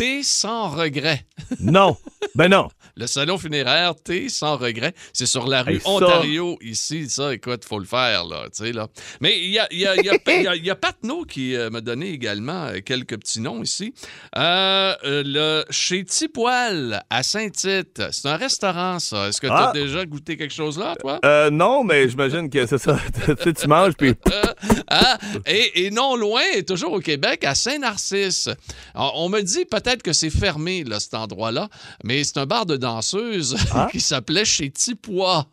Thé 0.00 0.22
sans 0.22 0.70
regret. 0.70 1.26
Non. 1.60 1.96
Ben 2.36 2.48
non. 2.48 2.68
Le 2.96 3.06
salon 3.06 3.36
funéraire 3.38 3.94
Thé 3.96 4.28
sans 4.28 4.56
regret, 4.56 4.94
c'est 5.12 5.26
sur 5.26 5.48
la 5.48 5.62
rue 5.62 5.74
Hey, 5.74 5.80
ça- 5.80 5.88
Ontario, 5.90 6.58
ici. 6.60 7.08
Ça, 7.08 7.32
écoute, 7.34 7.64
faut 7.64 7.78
le 7.78 7.86
faire, 7.86 8.24
là, 8.24 8.44
tu 8.54 8.64
sais, 8.64 8.72
là. 8.72 8.86
Mais 9.20 9.38
il 9.40 9.50
y 9.50 9.58
a, 9.58 9.66
y 9.72 9.84
a, 9.86 9.92
a- 9.92 10.72
a- 10.72 10.74
Patnaud 10.76 11.24
qui 11.24 11.56
euh, 11.56 11.70
m'a 11.70 11.80
donné 11.80 12.10
également 12.10 12.66
euh, 12.66 12.80
quelques 12.84 13.18
petits 13.18 13.40
noms 13.40 13.62
ici. 13.62 13.94
Euh, 14.36 14.94
le, 15.02 15.64
chez 15.70 16.04
Tipoil, 16.04 17.02
à 17.10 17.22
Saint-Tite, 17.22 18.02
c'est 18.12 18.28
un 18.28 18.36
restaurant, 18.36 18.98
ça. 19.00 19.28
Est-ce 19.28 19.40
que 19.40 19.46
tu 19.48 19.52
as 19.52 19.70
Ah. 19.70 19.72
déjà 19.74 20.04
goûté 20.06 20.36
quelque 20.36 20.54
chose 20.54 20.78
là, 20.78 20.94
toi? 21.00 21.18
Non, 21.50 21.82
mais 21.84 22.08
j'imagine 22.08 22.48
que 22.50 22.64
c'est 22.66 22.78
ça. 22.78 22.98
tu 23.42 23.54
tu 23.54 23.66
manges, 23.66 23.94
puis. 23.94 24.14
Ah, 24.88 25.18
et, 25.46 25.86
et 25.86 25.90
non 25.90 26.16
loin, 26.16 26.42
toujours 26.66 26.92
au 26.92 27.00
Québec, 27.00 27.44
à 27.44 27.54
Saint-Narcisse. 27.54 28.48
On, 28.94 29.10
on 29.14 29.28
me 29.28 29.40
dit 29.40 29.64
peut-être 29.64 29.89
que 29.96 30.12
c'est 30.12 30.30
fermé, 30.30 30.84
là, 30.84 31.00
cet 31.00 31.14
endroit-là, 31.14 31.68
mais 32.04 32.24
c'est 32.24 32.38
un 32.38 32.46
bar 32.46 32.66
de 32.66 32.76
danseuses 32.76 33.56
Ah. 33.74 33.88
qui 33.90 34.00
s'appelait 34.00 34.44
chez 34.44 34.70
Tipois. 34.70 35.46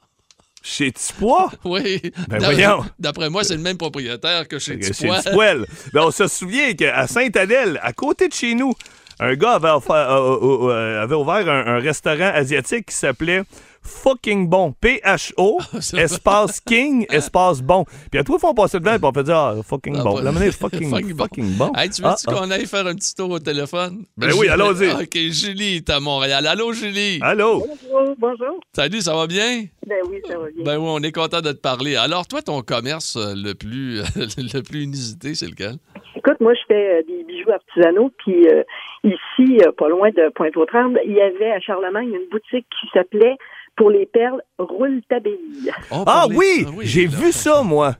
Chez 0.63 0.91
Tipois? 0.91 1.51
Oui. 1.65 2.01
Ben 2.29 2.39
voyons. 2.39 2.86
D'après 3.00 3.29
moi, 3.29 3.44
c'est 3.44 3.56
le 3.56 3.62
même 3.62 3.77
propriétaire 3.77 4.48
que 4.48 4.60
chez 4.60 4.82
Chez 4.82 4.91
Tipois. 4.91 5.22
Tipoil. 5.22 5.65
Ben, 5.94 6.01
on 6.03 6.12
se 6.12 6.27
souvient 6.27 6.74
qu'à 6.74 7.08
Sainte-Adèle, 7.08 7.79
à 7.84 7.94
côté 7.94 8.27
de 8.27 8.34
chez 8.34 8.53
nous, 8.53 8.74
un 9.20 9.34
gars 9.36 9.53
avait, 9.53 9.70
offert- 9.70 10.12
euh, 10.12 10.38
euh, 10.41 10.70
euh, 10.70 11.03
avait 11.03 11.15
ouvert 11.15 11.48
un, 11.50 11.75
un 11.75 11.79
restaurant 11.79 12.32
asiatique 12.34 12.88
qui 12.88 12.96
s'appelait 12.96 13.41
Fucking 13.88 14.48
Bon. 14.50 14.74
P-H-O, 14.79 15.60
espace 15.98 16.60
King, 16.60 17.06
espace 17.12 17.62
Bon. 17.62 17.86
Puis 18.12 18.20
à 18.20 18.24
fois, 18.24 18.50
on 18.51 18.53
passait 18.53 18.79
devant 18.79 18.96
et 18.96 19.00
on 19.01 19.12
fait 19.14 19.24
dire 19.24 19.35
Ah, 19.38 19.55
fucking 19.64 19.96
Ah, 20.00 20.03
bon. 20.03 20.20
La 20.22 20.31
monnaie, 20.31 20.51
fucking, 20.51 20.90
Fucking 20.90 21.16
fucking, 21.18 21.57
bon. 21.57 21.68
bon. 21.68 21.74
Hey, 21.75 21.90
tu 21.90 22.01
veux-tu 22.01 22.25
Ah, 22.27 22.31
ah. 22.31 22.33
qu'on 22.33 22.51
aille 22.51 22.66
faire 22.66 22.85
un 22.85 22.96
petit 22.96 23.16
tour 23.16 23.31
au 23.31 23.40
téléphone? 23.40 24.03
Ben 24.18 24.31
oui, 24.38 24.50
allons-y. 24.50 24.92
OK, 24.92 25.16
Julie 25.31 25.77
est 25.77 25.90
à 25.90 26.00
Montréal. 26.00 26.46
Allô, 26.46 26.74
Julie? 26.74 27.20
Allô? 27.22 27.66
Bonjour, 27.92 28.16
bonjour. 28.18 28.59
Salut, 28.74 29.01
ça 29.01 29.16
va 29.16 29.25
bien? 29.27 29.64
Ben 29.85 29.98
oui, 30.09 30.18
ça 30.27 30.38
va 30.38 30.46
bien. 30.53 30.64
Ben 30.64 30.77
oui, 30.77 30.85
on 30.88 31.00
est 31.01 31.12
content 31.14 31.42
de 31.42 31.51
te 31.51 31.62
parler. 31.62 31.96
Alors, 31.96 32.27
toi, 32.27 32.42
ton 32.42 32.62
commerce 32.62 33.16
euh, 33.16 33.33
le 33.35 33.53
plus, 33.53 34.00
le 34.16 34.62
plus 34.62 34.83
inusité, 34.83 35.33
c'est 35.33 35.48
lequel? 35.48 35.75
Écoute, 36.16 36.40
moi, 36.42 36.53
je 36.53 36.62
fais 36.68 37.00
euh, 37.00 37.01
des 37.07 37.24
bijoux 37.24 37.51
artisanaux, 37.51 38.12
puis 38.18 38.48
euh, 38.50 38.64
ici, 39.03 39.59
pas 39.77 39.88
loin 39.88 40.09
de 40.09 40.29
Pointe-aux-Trembles, 40.35 41.00
il 41.05 41.14
y 41.14 41.22
avait 41.22 41.51
à 41.51 41.59
Charlemagne 41.62 42.09
une 42.09 42.27
boutique 42.29 42.66
qui 42.81 42.88
s'appelait 42.94 43.38
Pour 43.77 43.92
les 43.92 44.07
perles, 44.07 44.42
roule 44.57 45.01
ta 45.07 45.20
bille. 45.20 45.72
Oh, 45.92 46.03
Ah 46.07 46.25
les- 46.29 46.35
oui, 46.35 46.66
Ah 46.68 46.72
j'ai 46.81 47.05
là. 47.05 47.16
vu 47.16 47.31
ça, 47.31 47.61
moi. 47.61 47.94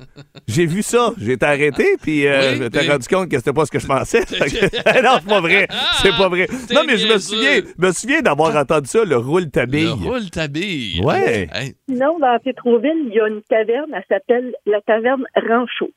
J'ai 0.47 0.65
vu 0.65 0.81
ça. 0.81 1.13
J'ai 1.19 1.33
été 1.33 1.45
arrêté, 1.45 1.85
puis 2.01 2.25
euh, 2.27 2.39
Oui, 2.51 2.55
je 2.57 2.63
m'étais 2.63 2.79
puis- 2.79 2.89
rendu 2.89 3.07
compte 3.07 3.29
que 3.29 3.37
c'était 3.37 3.53
pas 3.53 3.65
ce 3.65 3.71
que 3.71 3.77
je 3.79 3.85
pensais. 3.85 4.19
non, 5.03 5.11
c'est 5.21 5.27
pas 5.29 5.39
vrai. 5.39 5.67
C'est 6.01 6.17
pas 6.17 6.29
vrai. 6.29 6.47
Non, 6.73 6.81
mais 6.87 6.97
je 6.97 7.07
me 7.07 7.19
souviens, 7.19 7.61
me 7.77 7.91
souviens 7.91 8.21
d'avoir 8.21 8.55
entendu 8.55 8.87
ça, 8.87 9.05
le 9.05 9.17
roule 9.17 9.51
ta 9.51 9.61
Le 9.65 9.67
bille. 9.71 9.87
roule 9.89 10.29
ta 10.31 10.47
bille. 10.47 10.99
Ouais. 11.03 11.47
Hey, 11.53 11.75
Sinon, 11.87 12.17
dans 12.19 12.39
Tétroville, 12.43 13.03
il 13.09 13.13
y 13.13 13.19
a 13.19 13.27
une 13.27 13.41
taverne, 13.43 13.91
elle 13.93 14.03
s'appelle 14.09 14.53
la 14.65 14.81
taverne 14.81 15.25
Rancho. 15.35 15.91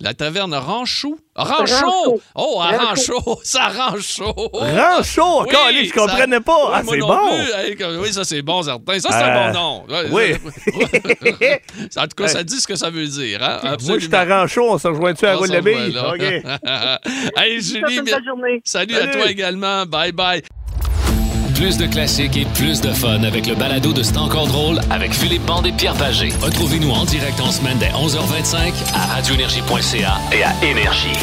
La 0.00 0.14
taverne 0.14 0.54
Ranchou. 0.54 1.18
Rancho! 1.34 1.74
Rancho. 1.86 2.20
Oh, 2.34 2.60
à 2.60 2.76
Rancho. 2.76 3.18
Rancho! 3.18 3.40
Ça 3.44 3.68
Rancho! 3.68 4.24
Rancho, 4.52 5.22
encore, 5.22 5.66
allez, 5.66 5.84
je 5.86 5.92
comprenais 5.92 6.36
ça- 6.36 6.40
pas. 6.40 6.56
Oui, 6.56 6.72
Ah, 6.74 6.82
moi 6.82 6.94
c'est 6.94 7.86
bon. 7.86 8.00
oui, 8.00 8.12
ça, 8.12 8.24
c'est 8.24 8.42
bon, 8.42 8.62
certain. 8.62 8.98
Ça, 8.98 9.08
c'est 9.12 9.24
Euh, 9.24 9.28
un 9.28 9.52
bon 9.52 9.58
nom. 9.58 9.84
oui. 10.12 10.34
en 11.96 12.02
tout 12.02 12.16
cas, 12.16 12.28
ça 12.28 12.42
dit 12.44 12.60
ce 12.60 12.66
que 12.66 12.74
ça 12.76 12.90
veut 12.90 13.06
dire. 13.06 13.42
Hein? 13.42 13.60
Moi, 13.62 13.98
je 13.98 14.06
suis 14.06 14.14
à 14.14 14.24
Rancho, 14.24 14.62
on 14.70 14.78
se 14.78 14.88
rejoint-tu 14.88 15.26
à 15.26 15.36
roule. 15.36 15.48
OK. 15.50 16.22
hey, 17.36 17.60
Julie, 17.60 17.96
journée. 18.26 18.60
salut, 18.64 18.94
à 18.96 19.00
Salut. 19.00 19.12
toi 19.12 19.30
également. 19.30 19.86
Bye 19.86 20.12
bye. 20.12 20.42
Plus 21.58 21.76
de 21.76 21.86
classiques 21.86 22.36
et 22.36 22.44
plus 22.54 22.80
de 22.80 22.92
fun 22.92 23.24
avec 23.24 23.46
le 23.48 23.56
balado 23.56 23.92
de 23.92 24.04
C'est 24.04 24.16
encore 24.16 24.46
drôle 24.46 24.80
avec 24.90 25.12
Philippe 25.12 25.44
Bande 25.44 25.66
et 25.66 25.72
Pierre 25.72 25.94
Pagé. 25.94 26.28
Retrouvez-nous 26.40 26.90
en 26.90 27.04
direct 27.04 27.40
en 27.40 27.50
semaine 27.50 27.78
dès 27.78 27.88
11h25 27.88 28.72
à 28.94 29.06
radioénergie.ca 29.16 30.18
et 30.32 30.44
à 30.44 30.52
Énergie. 30.64 31.18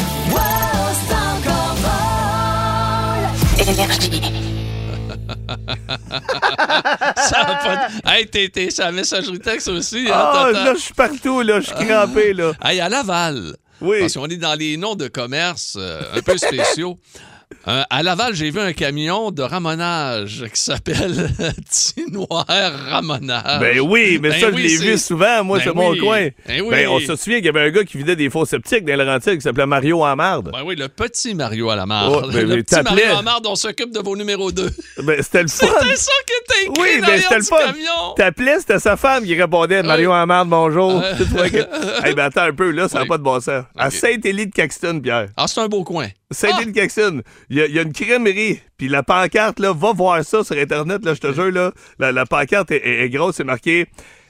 Ça 7.16 7.40
a 7.40 7.54
pas 7.56 7.88
Hey, 8.12 8.26
t'es, 8.26 8.70
sur 8.70 8.84
la 8.84 8.92
messagerie 8.92 9.38
texte 9.38 9.68
aussi. 9.68 10.06
Hein, 10.08 10.12
Ah, 10.14 10.50
là, 10.52 10.74
je 10.74 10.80
suis 10.80 10.94
partout, 10.94 11.40
là. 11.40 11.60
Je 11.60 11.66
suis 11.66 11.86
crampé, 11.86 12.32
là. 12.32 12.52
Hey, 12.62 12.80
à 12.80 12.88
Laval. 12.88 13.56
Oui. 13.80 14.00
Parce 14.00 14.14
qu'on 14.14 14.26
est 14.26 14.36
dans 14.36 14.54
les 14.54 14.76
noms 14.76 14.94
de 14.94 15.08
commerce 15.08 15.76
euh, 15.78 16.00
un 16.14 16.22
peu 16.22 16.36
spéciaux. 16.38 16.98
Euh, 17.68 17.82
à 17.90 18.02
Laval, 18.02 18.34
j'ai 18.34 18.50
vu 18.50 18.58
un 18.60 18.72
camion 18.72 19.30
de 19.30 19.42
ramonage 19.42 20.44
qui 20.52 20.60
s'appelle 20.60 21.30
Tinoir 21.70 22.44
Ramonage. 22.90 23.60
Ben 23.60 23.80
oui, 23.80 24.18
mais 24.20 24.30
Ben 24.30 24.40
ça, 24.40 24.48
oui, 24.50 24.68
je 24.68 24.82
l'ai 24.82 24.90
vu 24.92 24.98
souvent. 24.98 25.44
Moi, 25.44 25.58
Ben 25.58 25.64
c'est 25.64 25.74
mon 25.74 25.96
coin. 25.96 26.28
Ben 26.46 26.60
oui. 26.62 26.70
Ben, 26.70 26.88
on 26.88 26.98
se 27.00 27.14
souvient 27.16 27.36
qu'il 27.38 27.46
y 27.46 27.48
avait 27.48 27.60
un 27.62 27.70
gars 27.70 27.84
qui 27.84 27.98
vidait 27.98 28.16
des 28.16 28.30
faux 28.30 28.44
sceptiques 28.46 28.84
dans 28.84 28.96
le 28.96 29.04
Laurentides 29.04 29.36
qui 29.36 29.40
s'appelait 29.42 29.66
Mario 29.66 30.04
Amarde. 30.04 30.50
Ben 30.52 30.62
oui, 30.64 30.74
le 30.76 30.88
petit 30.88 31.34
Mario 31.34 31.70
à 31.70 31.76
la 31.76 31.86
marde. 31.86 32.24
Oh, 32.24 32.30
ben, 32.32 32.48
le 32.48 32.62
petit 32.62 32.82
Mario 32.82 33.04
à 33.10 33.14
la 33.14 33.22
marde, 33.22 33.46
on 33.46 33.54
s'occupe 33.56 33.92
de 33.92 34.00
vos 34.00 34.16
numéros 34.16 34.50
2. 34.50 34.68
Ben, 35.04 35.22
c'était 35.22 35.42
le 35.42 35.48
fun. 35.48 35.66
C'était 35.80 35.96
ça 35.96 36.12
qui 36.26 36.32
était 36.42 36.70
écrit 36.70 36.82
Oui, 36.82 37.00
ben 37.00 37.20
c'était 37.20 37.38
le 37.38 37.42
fun. 37.44 37.56
camion. 37.66 38.14
T'appelais, 38.16 38.58
c'était 38.60 38.78
sa 38.80 38.96
femme 38.96 39.24
qui 39.24 39.34
répondait 39.40 39.82
Mario 39.82 40.12
Amarde, 40.12 40.48
bonjour. 40.48 41.02
Tu 41.16 41.24
que- 41.50 42.04
hey, 42.06 42.14
ben 42.14 42.24
attends 42.24 42.42
un 42.42 42.52
peu, 42.52 42.70
là, 42.70 42.88
ça 42.88 43.00
n'a 43.00 43.06
pas 43.06 43.18
de 43.18 43.22
bon 43.22 43.40
sens. 43.40 43.64
À. 43.76 43.90
Saint-Élie 43.90 44.46
de 44.46 44.52
Caxton, 44.52 45.00
Pierre. 45.00 45.28
Ah, 45.36 45.46
c'est 45.46 45.60
un 45.60 45.68
beau 45.68 45.84
coin. 45.84 46.08
Saint-Élie 46.30 46.72
de 46.72 46.78
Caxton, 46.80 47.22
il 47.50 47.56
y, 47.58 47.60
a- 47.62 47.66
il 47.66 47.74
y 47.74 47.78
a 47.78 47.82
une 47.82 47.92
crèmerie, 47.92 48.60
puis 48.76 48.88
la 48.88 49.02
pancarte, 49.04 49.60
là, 49.60 49.72
va 49.72 49.92
voir 49.92 50.24
ça 50.24 50.42
sur 50.42 50.56
Internet, 50.56 51.04
là, 51.04 51.14
je 51.14 51.20
te 51.20 51.32
jure, 51.32 51.52
là. 51.52 51.72
La, 51.98 52.10
la 52.12 52.26
pancarte 52.26 52.70
est, 52.72 52.76
est- 52.84 53.04
est 53.04 53.08
grosse, 53.10 53.36
c'est 53.36 53.44
marqué 53.44 53.86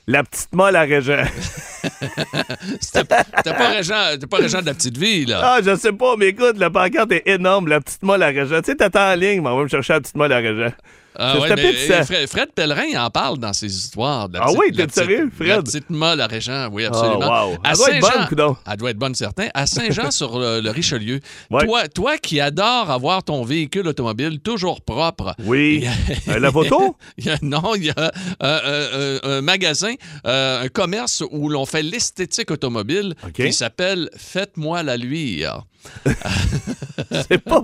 La 0.06 0.22
petite 0.22 0.54
molle 0.54 0.76
à 0.76 0.82
Régent. 0.82 1.24
T'es 2.92 3.04
pas 3.04 3.68
régent, 3.70 4.18
t'es 4.20 4.26
pas 4.26 4.37
régent 4.38 4.61
de 4.61 4.66
la 4.66 4.74
petite 4.74 4.96
vie, 4.98 5.24
là. 5.24 5.40
Ah, 5.42 5.59
je 5.64 5.74
sais 5.76 5.92
pas, 5.92 6.16
mais 6.16 6.28
écoute, 6.28 6.59
la 6.59 6.70
pancarte 6.70 7.12
est 7.12 7.22
énorme, 7.26 7.68
la 7.68 7.80
petite 7.80 8.02
molle 8.02 8.22
à 8.22 8.28
Régent. 8.28 8.61
Tu 8.61 8.66
sais, 8.72 8.76
t'attends 8.76 9.12
en 9.12 9.14
ligne, 9.14 9.40
mais 9.42 9.48
on 9.50 9.56
va 9.56 9.62
me 9.64 9.68
chercher 9.68 9.94
la 9.94 10.00
petite 10.00 10.16
molle 10.16 10.32
à 10.32 10.38
Régent. 10.38 10.72
Ah 11.18 11.38
ouais, 11.38 11.55
mais, 11.57 11.74
ça. 11.87 11.94
euh, 12.00 12.05
Fred, 12.05 12.29
Fred 12.29 12.48
Pellerin 12.55 13.05
en 13.05 13.11
parle 13.11 13.38
dans 13.38 13.52
ses 13.52 13.74
histoires. 13.74 14.29
de 14.29 14.38
Ah 14.38 14.46
petite- 14.46 14.59
oui, 14.59 14.72
t'es 14.72 14.87
sérieux, 14.92 15.31
Fred? 15.35 15.48
La 15.48 15.62
petite 15.62 15.90
molle 15.90 16.20
à 16.20 16.26
Régent, 16.26 16.68
oui, 16.72 16.85
absolument. 16.85 17.20
Oh, 17.22 17.50
wow. 17.52 17.57
À 17.64 17.70
Elle 17.70 17.76
doit 17.76 17.90
être 17.90 18.00
bonne, 18.00 18.26
coudonc. 18.29 18.57
Elle 18.70 18.76
doit 18.76 18.90
être 18.90 18.98
bonne, 18.98 19.14
certain. 19.14 19.48
À 19.55 19.66
Saint-Jean, 19.66 20.11
sur 20.11 20.38
le, 20.38 20.61
le 20.61 20.70
Richelieu, 20.70 21.20
Ouais. 21.50 21.64
toi, 21.64 21.88
toi 21.88 22.18
qui 22.18 22.40
adores 22.40 22.90
avoir 22.90 23.22
ton 23.22 23.44
véhicule 23.44 23.87
automobile 23.88 24.40
toujours 24.40 24.81
propre. 24.83 25.35
Oui. 25.44 25.87
Euh, 26.29 26.38
la 26.38 26.50
photo? 26.52 26.96
Il 27.18 27.26
y 27.26 27.31
a- 27.31 27.38
non, 27.42 27.74
il 27.76 27.85
y 27.85 27.90
a 27.90 27.94
euh, 27.98 28.11
euh, 28.42 29.38
un 29.38 29.40
magasin, 29.42 29.94
un 30.24 30.68
commerce 30.68 31.22
où 31.31 31.48
l'on 31.48 31.64
fait 31.66 31.83
l'esthétique 31.83 32.50
automobile 32.50 33.14
qui 33.35 33.52
s'appelle 33.52 34.11
Faites-moi 34.16 34.83
la 34.83 34.96
luire. 34.96 35.62
C'est 37.29 37.38
pas. 37.38 37.62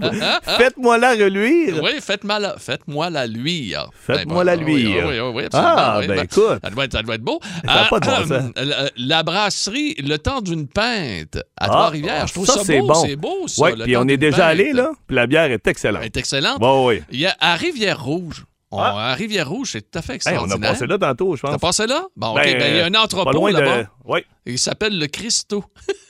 Faites-moi 0.59 0.99
la 0.99 1.13
reluire. 1.13 1.83
Oui, 1.83 1.91
faites-moi 2.01 2.39
la, 2.39 2.57
faites-moi 2.59 3.11
la 3.11 3.27
luire. 3.27 3.89
Faites-moi 3.95 4.45
Ben, 4.45 4.57
la 4.57 4.63
oui, 4.65 4.83
luire. 4.83 5.07
Oui, 5.09 5.21
oui, 5.21 5.31
oui, 5.35 5.45
absolument. 5.45 5.75
Ah, 5.77 5.97
oui, 6.01 6.07
ben, 6.07 6.17
ben, 6.17 6.25
écoute. 6.25 6.59
Ça 6.63 6.71
doit 6.71 6.85
être, 6.85 6.93
ça 6.93 7.03
doit 7.03 7.15
être 7.17 7.23
beau. 7.23 7.41
Ça 7.65 7.73
a 7.73 7.85
pas 7.89 8.01
de 8.01 8.07
bon 8.07 8.13
euh, 8.13 8.41
sens. 8.41 8.53
la, 8.57 8.91
la 8.97 9.23
brasserie, 9.23 9.95
le 9.99 10.17
temps 10.19 10.41
d'une 10.41 10.67
pinte 10.69 11.37
à 11.57 11.65
Ah, 11.65 11.69
Trois-Rivières. 11.69 12.27
Je 12.27 12.35
trouve 12.35 12.47
ça, 12.47 12.61
c'est 12.65 12.81
beau. 12.81 12.89
bon. 12.89 13.05
C'est 13.07 13.17
beau, 13.17 13.49
ça. 13.49 13.63
Oui, 13.65 13.71
puis 13.83 13.97
on 13.97 14.07
est 14.09 14.17
déjà 14.17 14.47
allé, 14.47 14.73
là, 14.73 14.91
puis 15.07 15.17
la 15.17 15.27
bière 15.27 15.51
est 15.51 15.67
excellente. 15.67 16.01
Elle 16.03 16.07
est 16.07 16.17
excellente. 16.17 16.59
Bon, 16.61 16.87
oui. 16.89 17.03
Il 17.11 17.21
y 17.21 17.27
a 17.27 17.37
à 17.41 17.55
Rivière-Rouge. 17.57 18.45
On- 18.75 18.79
Ah. 18.79 19.11
À 19.11 19.15
Rivière-Rouge, 19.15 19.71
c'est 19.73 19.91
tout 19.91 19.99
à 19.99 20.03
fait 20.03 20.13
Hey, 20.15 20.21
on 20.39 20.45
extraordinaire. 20.47 20.71
a 20.71 20.73
passé 20.73 20.87
là 20.87 20.97
tantôt, 20.99 21.37
je 21.37 21.43
T'as 21.43 21.49
pense. 21.53 21.61
passé 21.61 21.87
là? 21.87 22.05
Bon, 22.17 22.29
OK. 22.31 22.37
Ben, 22.43 22.59
Ben, 22.59 22.73
il 22.73 22.77
y 22.79 22.81
a 22.81 22.87
un 22.87 22.91
Pas 22.91 23.03
entrepôt 23.03 23.31
loin 23.33 23.53
là-bas. 23.53 23.83
de. 23.83 23.87
Oui. 24.07 24.21
Il 24.47 24.59
s'appelle 24.59 24.99
le 24.99 25.07
Christo. 25.09 25.63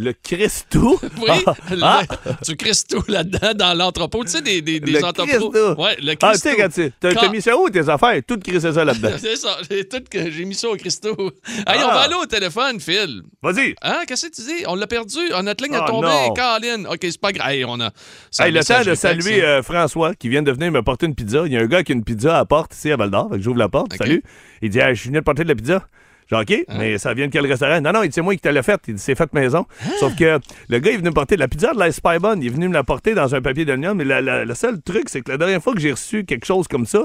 Le 0.00 0.12
Christou. 0.12 0.96
Oui, 1.20 1.28
Ah, 1.48 1.54
le- 1.70 1.78
ah. 1.82 2.02
du 2.46 2.56
Christo 2.56 3.02
là-dedans, 3.08 3.52
dans 3.54 3.74
l'entrepôt. 3.76 4.22
Tu 4.22 4.30
sais, 4.30 4.42
des, 4.42 4.62
des, 4.62 4.78
des 4.78 4.92
Le 4.92 5.04
entrepôts. 5.04 5.50
Christo. 5.50 5.74
Ouais, 5.74 5.96
le 6.00 6.12
Ah, 6.12 6.30
Christo. 6.30 6.48
tu 6.50 6.54
sais, 6.54 6.56
quand 6.56 6.68
tu 7.10 7.14
t'as 7.16 7.28
mis 7.28 7.42
ça 7.42 7.56
où 7.58 7.68
tes 7.68 7.88
affaires? 7.88 8.20
Tout 8.24 8.38
crissé 8.38 8.72
ça 8.72 8.84
là-dedans. 8.84 9.10
C'est 9.18 9.34
ça, 9.34 9.56
j'ai 9.68 9.88
tout 9.88 10.00
que 10.08 10.30
j'ai 10.30 10.44
mis 10.44 10.54
ça 10.54 10.68
au 10.68 10.76
Christo. 10.76 11.16
Hey, 11.48 11.64
Ah. 11.66 11.74
on 11.84 11.88
va 11.88 12.00
aller 12.02 12.14
au 12.14 12.26
téléphone, 12.26 12.78
Phil. 12.78 13.22
Vas-y. 13.42 13.74
Hein, 13.82 14.02
qu'est-ce 14.06 14.26
que 14.28 14.34
tu 14.36 14.42
dis? 14.42 14.64
On 14.68 14.76
l'a 14.76 14.86
perdu. 14.86 15.18
On 15.34 15.42
notre 15.42 15.64
ligne 15.64 15.74
a 15.74 15.82
Ah, 15.82 15.88
tombé. 15.88 16.06
non. 16.06 16.32
Caroline. 16.32 16.86
OK, 16.86 16.98
c'est 17.02 17.20
pas 17.20 17.32
grave. 17.32 17.50
Hey, 17.50 17.64
on 17.64 17.80
a. 17.80 17.90
Hey, 18.38 18.52
le 18.52 18.62
temps 18.62 18.84
de 18.84 18.94
saluer 18.94 19.42
euh, 19.42 19.62
François 19.64 20.14
qui 20.14 20.28
vient 20.28 20.42
de 20.42 20.52
venir 20.52 20.70
me 20.70 20.80
porter 20.82 21.06
une 21.06 21.16
pizza. 21.16 21.42
Il 21.44 21.52
y 21.52 21.56
a 21.56 21.60
un 21.60 21.66
gars 21.66 21.82
qui 21.82 21.90
a 21.90 21.96
une 21.96 22.04
pizza 22.04 22.36
à 22.36 22.38
la 22.38 22.44
porte 22.44 22.72
ici 22.72 22.92
à 22.92 22.96
Val 22.96 23.10
d'Or. 23.10 23.30
J'ouvre 23.40 23.58
la 23.58 23.68
porte. 23.68 23.94
Salut. 23.98 24.22
Il 24.62 24.70
dit 24.70 24.80
ah, 24.80 24.94
Je 24.94 25.00
suis 25.00 25.08
venu 25.08 25.18
de 25.18 25.24
porter 25.24 25.42
de 25.42 25.48
la 25.48 25.56
pizza. 25.56 25.84
J'ai 26.30 26.44
dit, 26.44 26.54
OK, 26.54 26.64
Hein? 26.68 26.76
mais 26.78 26.98
ça 26.98 27.14
vient 27.14 27.26
de 27.26 27.32
quel 27.32 27.46
restaurant? 27.46 27.80
Non, 27.80 27.92
non, 27.92 28.02
il 28.02 28.08
dit 28.08 28.14
c'est 28.14 28.22
moi 28.22 28.34
qui 28.34 28.40
te 28.40 28.48
l'ai 28.48 28.62
faite. 28.62 28.80
Il 28.88 28.94
dit 28.94 29.00
c'est 29.02 29.14
fait 29.14 29.32
maison. 29.32 29.66
Hein? 29.84 29.90
Sauf 30.00 30.14
que 30.16 30.38
le 30.68 30.78
gars, 30.78 30.90
il 30.90 30.94
est 30.94 30.98
venu 30.98 31.08
me 31.08 31.14
porter 31.14 31.36
de 31.36 31.40
la 31.40 31.48
pizza 31.48 31.72
de 31.72 31.78
la 31.78 31.90
Spy 31.90 32.18
Bun. 32.20 32.36
Il 32.40 32.46
est 32.46 32.50
venu 32.50 32.68
me 32.68 32.74
la 32.74 32.84
porter 32.84 33.14
dans 33.14 33.34
un 33.34 33.40
papier 33.40 33.64
d'oignon. 33.64 33.94
Mais 33.94 34.04
la- 34.04 34.20
la- 34.20 34.44
le 34.44 34.54
seul 34.54 34.80
truc, 34.82 35.08
c'est 35.08 35.22
que 35.22 35.30
la 35.30 35.38
dernière 35.38 35.62
fois 35.62 35.74
que 35.74 35.80
j'ai 35.80 35.92
reçu 35.92 36.24
quelque 36.24 36.44
chose 36.46 36.68
comme 36.68 36.84
ça, 36.86 37.04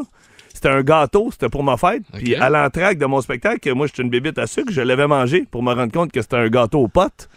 c'était 0.54 0.70
un 0.70 0.82
gâteau, 0.82 1.30
c'était 1.32 1.50
pour 1.50 1.64
ma 1.64 1.78
fête. 1.78 2.04
Puis 2.14 2.36
à 2.36 2.50
l'entraque 2.50 2.98
de 2.98 3.06
mon 3.06 3.22
spectacle, 3.22 3.74
moi, 3.74 3.88
j'étais 3.88 4.04
une 4.04 4.10
bébite 4.10 4.38
à 4.38 4.46
sucre, 4.48 4.72
je 4.72 4.82
l'avais 4.82 5.08
mangé 5.08 5.46
pour 5.50 5.64
me 5.64 5.74
rendre 5.74 5.92
compte 5.92 6.12
que 6.12 6.22
c'était 6.22 6.36
un 6.38 6.48
gâteau 6.50 6.80
aux 6.82 6.88
potes. 6.88 7.28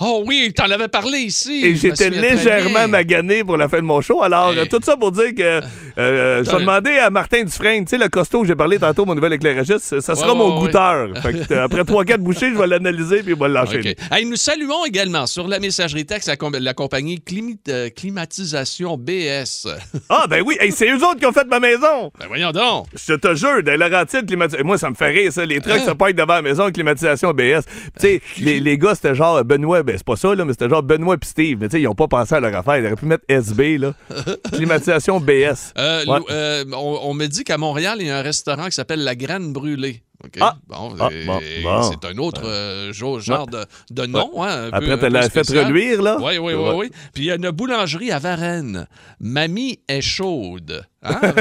Oh 0.00 0.24
oui, 0.26 0.52
t'en 0.54 0.68
avais 0.70 0.88
parlé 0.88 1.18
ici. 1.20 1.64
Et 1.64 1.76
j'étais 1.76 2.10
légèrement 2.10 2.88
magané 2.88 3.44
pour 3.44 3.56
la 3.56 3.68
fin 3.68 3.76
de 3.78 3.82
mon 3.82 4.00
show. 4.00 4.22
Alors, 4.22 4.50
Hey. 4.52 4.58
euh, 4.58 4.64
tout 4.68 4.80
ça 4.82 4.96
pour 4.96 5.12
dire 5.12 5.34
que 5.36 5.60
euh, 5.98 6.42
je 6.44 6.50
vais 6.50 6.58
demander 6.58 6.98
à 6.98 7.10
Martin 7.10 7.44
Dufresne, 7.44 7.84
tu 7.84 7.90
sais, 7.90 7.98
le 7.98 8.08
costaud 8.08 8.42
que 8.42 8.48
j'ai 8.48 8.56
parlé 8.56 8.78
tantôt, 8.80 9.04
mon 9.06 9.14
nouvel 9.14 9.34
éclairagiste, 9.34 10.00
ça 10.00 10.14
sera 10.16 10.32
Ouais, 10.32 10.38
mon 10.38 10.54
ouais, 10.56 10.66
goûteur. 10.66 11.08
Fait 11.22 11.32
que, 11.32 11.54
euh, 11.54 11.64
après 11.64 11.82
3-4 11.82 12.16
bouchées, 12.18 12.50
je 12.52 12.58
vais 12.58 12.66
l'analyser 12.66 13.22
puis 13.22 13.34
je 13.34 13.38
vais 13.40 13.48
l'enchaîner. 13.48 13.90
OK. 13.92 14.16
Hey, 14.18 14.24
nous 14.26 14.34
saluons 14.36 14.84
également 14.84 15.26
sur 15.28 15.46
la 15.46 15.60
messagerie 15.60 16.04
texte 16.06 16.26
la, 16.28 16.36
com- 16.36 16.56
la 16.58 16.74
compagnie 16.74 17.22
euh, 17.68 17.88
Climatisation 17.94 18.96
BS. 18.98 19.68
Ah, 20.08 20.26
ben 20.28 20.42
oui, 20.44 20.56
hey, 20.60 20.72
c'est 20.72 20.88
eux 20.90 20.96
autres 21.04 21.18
qui 21.20 21.26
ont 21.26 21.32
fait 21.32 21.46
ma 21.46 21.60
maison. 21.60 22.10
ben 22.18 22.26
voyons 22.26 22.50
donc. 22.50 22.86
Je 22.94 23.14
te 23.14 23.34
jure, 23.34 23.62
dans 23.62 23.78
Laurentides, 23.78 24.26
climatisation. 24.26 24.66
Moi, 24.66 24.76
ça 24.78 24.90
me 24.90 24.94
fait 24.94 25.08
rire, 25.10 25.32
ça. 25.32 25.44
Les 25.46 25.60
trucks 25.60 25.74
Hein? 25.74 25.86
se 25.86 25.90
partent 25.92 26.12
devant 26.14 26.34
la 26.34 26.42
maison, 26.42 26.70
climatisation 26.70 27.32
BS. 27.32 27.62
Tu 27.98 28.00
sais, 28.00 28.20
les, 28.38 28.58
les 28.60 28.76
gars, 28.78 28.94
c'était 28.94 29.14
genre 29.14 29.42
Benoît, 29.44 29.82
ben 29.84 29.96
c'est 29.96 30.04
pas 30.06 30.16
ça, 30.16 30.34
là, 30.34 30.44
mais 30.44 30.52
c'était 30.52 30.68
genre 30.68 30.82
Benoît 30.82 31.16
puis 31.18 31.28
Steve. 31.30 31.58
Mais 31.60 31.68
tu 31.68 31.76
sais, 31.76 31.82
ils 31.82 31.86
ont 31.88 31.94
pas 31.94 32.08
pensé 32.08 32.34
à 32.34 32.40
leur 32.40 32.54
affaire. 32.56 32.78
Ils 32.78 32.86
auraient 32.86 32.96
pu 32.96 33.06
mettre 33.06 33.24
SB, 33.28 33.78
là. 33.78 33.92
climatisation 34.52 35.20
BS. 35.20 35.72
Euh, 35.78 36.04
Ouais. 36.06 36.18
Euh, 36.30 36.64
on, 36.72 36.98
on 37.04 37.14
me 37.14 37.26
dit 37.26 37.44
qu'à 37.44 37.56
Montréal, 37.58 37.98
il 38.00 38.06
y 38.06 38.10
a 38.10 38.18
un 38.18 38.22
restaurant 38.22 38.64
qui 38.66 38.72
s'appelle 38.72 39.04
La 39.04 39.14
Graine 39.14 39.52
Brûlée. 39.52 40.02
Ah. 40.40 40.54
Bon, 40.66 40.94
Ah, 40.98 41.08
et- 41.12 41.26
bon, 41.26 41.38
et 41.40 41.62
bon. 41.62 41.82
C'est 41.82 42.08
un 42.08 42.16
autre 42.16 42.42
euh, 42.46 42.92
genre 42.94 43.46
de, 43.46 43.64
de 43.90 44.06
nom. 44.06 44.42
hein, 44.42 44.70
un 44.72 44.76
Après, 44.76 44.98
tu 44.98 45.08
l'as 45.10 45.28
fait 45.28 45.42
reluire, 45.50 46.00
là. 46.00 46.16
Oui, 46.18 46.38
oui, 46.38 46.54
oui, 46.54 46.70
oui. 46.76 46.90
Puis 47.12 47.24
il 47.24 47.26
y 47.26 47.30
a 47.30 47.34
une 47.34 47.50
boulangerie 47.50 48.10
à 48.10 48.18
Varennes. 48.18 48.86
Mamie 49.20 49.80
est 49.86 50.00
chaude. 50.00 50.82
Hein? 51.02 51.20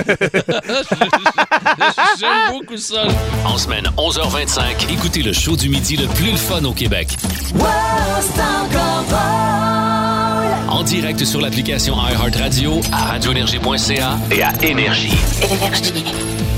J'aime 2.19 2.51
beaucoup 2.51 2.77
ça. 2.77 3.05
En 3.45 3.57
semaine 3.57 3.85
11h25, 3.97 4.91
écoutez 4.91 5.21
le 5.21 5.33
show 5.33 5.55
du 5.55 5.69
midi 5.69 5.97
le 5.97 6.07
plus 6.07 6.31
le 6.31 6.37
fun 6.37 6.63
au 6.63 6.73
Québec. 6.73 7.17
En 10.69 10.83
direct 10.83 11.23
sur 11.23 11.41
l'application 11.41 11.95
iHeartRadio, 11.95 12.81
à 12.91 13.05
radioénergie.ca 13.05 14.17
et 14.31 14.43
à 14.43 14.53
Énergie. 14.63 15.13
Il 15.41 16.52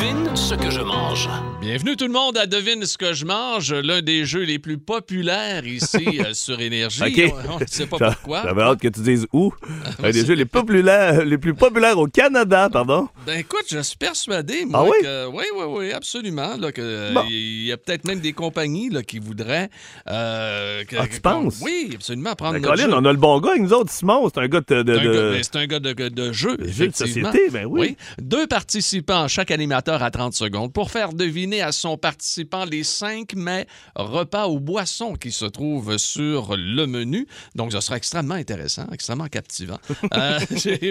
Devine 0.00 0.34
ce 0.34 0.54
que 0.54 0.70
je 0.70 0.80
mange. 0.80 1.28
Bienvenue 1.60 1.94
tout 1.94 2.06
le 2.06 2.12
monde 2.12 2.38
à 2.38 2.46
Devine 2.46 2.86
ce 2.86 2.96
que 2.96 3.12
je 3.12 3.26
mange, 3.26 3.70
l'un 3.74 4.00
des 4.00 4.24
jeux 4.24 4.44
les 4.44 4.58
plus 4.58 4.78
populaires 4.78 5.66
ici 5.66 6.20
euh, 6.24 6.32
sur 6.32 6.58
Énergie. 6.58 7.02
OK. 7.02 7.34
On 7.50 7.58
ne 7.60 7.66
sait 7.66 7.84
pas 7.84 7.98
J'a- 7.98 8.12
pourquoi. 8.12 8.42
J'avais 8.44 8.62
hâte 8.62 8.80
que 8.80 8.88
tu 8.88 9.00
dises 9.00 9.26
où? 9.34 9.52
un 10.02 10.10
des 10.10 10.24
jeux 10.24 10.32
les, 10.32 10.46
populaires, 10.46 11.22
les 11.22 11.36
plus 11.36 11.52
populaires 11.52 11.98
au 11.98 12.06
Canada, 12.06 12.70
pardon. 12.72 13.08
Ben 13.26 13.40
écoute, 13.40 13.64
je 13.70 13.78
suis 13.80 13.98
persuadé, 13.98 14.64
moi, 14.64 14.80
Ah 14.80 14.88
oui? 14.88 14.96
que 15.02 15.26
oui, 15.26 15.44
oui, 15.54 15.64
oui, 15.68 15.92
absolument, 15.92 16.56
là, 16.56 16.72
que 16.72 17.12
Bon. 17.12 17.24
il 17.28 17.66
y 17.66 17.72
a 17.72 17.76
peut-être 17.76 18.06
même 18.06 18.20
des 18.20 18.32
compagnies 18.32 18.88
là, 18.88 19.02
qui 19.02 19.18
voudraient. 19.18 19.68
euh, 20.08 20.82
que- 20.84 20.96
Ah, 20.98 21.06
tu 21.12 21.20
penses? 21.20 21.58
Oui, 21.60 21.90
absolument. 21.94 22.34
Prendre 22.36 22.54
Ben, 22.54 22.62
notre 22.62 22.74
Colin, 22.74 22.88
jeu. 22.88 22.94
on 22.96 23.04
a 23.04 23.12
le 23.12 23.18
bon 23.18 23.38
gars 23.40 23.50
avec 23.50 23.62
nous 23.64 23.74
autres, 23.74 23.90
Simon. 23.92 24.30
C'est 24.32 24.40
un 24.40 24.48
gars 24.48 24.62
de. 24.66 24.82
de- 24.82 24.94
C'est 24.94 24.98
un 24.98 25.04
de- 25.04 25.12
gars- 25.12 25.30
ben, 25.32 25.42
C'est 25.42 25.56
un 25.56 25.66
gars 25.66 25.78
de, 25.80 25.92
de- 25.92 26.08
de 26.08 26.32
jeu. 26.32 26.56
De 26.56 26.64
jeu 26.68 26.86
de 26.86 26.90
effectivement. 26.92 27.30
société, 27.32 27.50
ben 27.50 27.66
oui. 27.66 27.98
Deux 28.18 28.46
participants, 28.46 29.28
chaque 29.28 29.50
animateur 29.50 29.89
à 29.94 30.10
30 30.10 30.34
secondes, 30.34 30.72
pour 30.72 30.90
faire 30.90 31.12
deviner 31.12 31.62
à 31.62 31.72
son 31.72 31.96
participant 31.96 32.64
les 32.64 32.84
cinq 32.84 33.34
mets, 33.34 33.66
repas 33.94 34.48
ou 34.48 34.60
boissons 34.60 35.14
qui 35.14 35.32
se 35.32 35.44
trouvent 35.44 35.96
sur 35.98 36.56
le 36.56 36.86
menu. 36.86 37.26
Donc, 37.54 37.72
ce 37.72 37.80
sera 37.80 37.96
extrêmement 37.96 38.34
intéressant, 38.34 38.86
extrêmement 38.92 39.28
captivant. 39.28 39.78
Euh, 40.12 40.40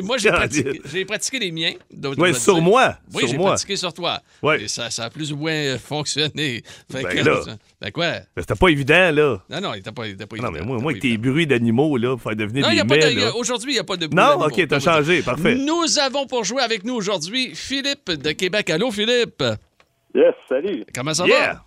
moi, 0.04 0.18
j'ai 0.18 0.32
pratiqué, 1.06 1.40
les 1.40 1.52
miens. 1.52 1.74
donc 1.94 2.16
dois 2.16 2.34
sur 2.34 2.56
dire. 2.56 2.64
moi. 2.64 2.98
Oui, 3.14 3.24
j'ai 3.28 3.38
moi. 3.38 3.50
pratiqué 3.50 3.76
sur 3.76 3.94
toi. 3.94 4.22
Ouais. 4.42 4.64
Et 4.64 4.68
ça, 4.68 4.90
ça 4.90 5.06
a 5.06 5.10
plus 5.10 5.32
ou 5.34 5.38
moins 5.38 5.78
fonctionné. 5.78 6.64
Fait 6.92 7.04
Ben 7.04 7.10
que- 7.10 7.30
là. 7.30 7.40
ben 7.82 7.92
quoi? 7.92 8.12
Ben, 8.12 8.24
C'était 8.38 8.56
pas 8.56 8.70
évident, 8.70 9.12
là. 9.12 9.38
Non, 9.50 9.62
non, 9.62 9.74
il 9.74 9.80
était 9.80 9.92
pas, 9.92 10.08
il 10.08 10.14
était 10.14 10.26
pas 10.26 10.38
Non, 10.38 10.52
mais 10.52 10.60
évident, 10.60 10.66
moi, 10.68 10.78
il 10.78 10.84
moi 10.84 10.92
était 10.94 11.08
avec 11.08 11.22
tes 11.22 11.30
bruits 11.30 11.48
d'animaux, 11.48 11.98
là, 11.98 12.12
pour 12.16 12.22
faire 12.22 12.36
devenir 12.36 12.66
Non, 12.68 12.74
des 12.74 12.84
mets, 13.16 13.30
aujourd'hui, 13.32 13.72
il 13.72 13.76
n'y 13.76 13.80
a 13.80 13.84
pas 13.84 13.98
de 13.98 14.08
bruit 14.08 14.16
Non, 14.16 14.46
ok, 14.46 14.68
t'as 14.68 14.80
changé, 14.80 15.22
parfait. 15.22 15.56
Nous 15.56 16.00
avons 16.00 16.26
pour 16.28 16.44
jouer 16.44 16.62
avec 16.62 16.84
nous 16.84 16.94
aujourd'hui 16.96 17.52
Philippe 17.56 18.12
de 18.12 18.32
Québec. 18.32 18.70
Allô, 18.89 18.95
Philippe? 18.95 19.43
Yes, 20.15 20.34
salut. 20.47 20.84
Comment 20.95 21.13
ça 21.13 21.28
Yeah! 21.28 21.62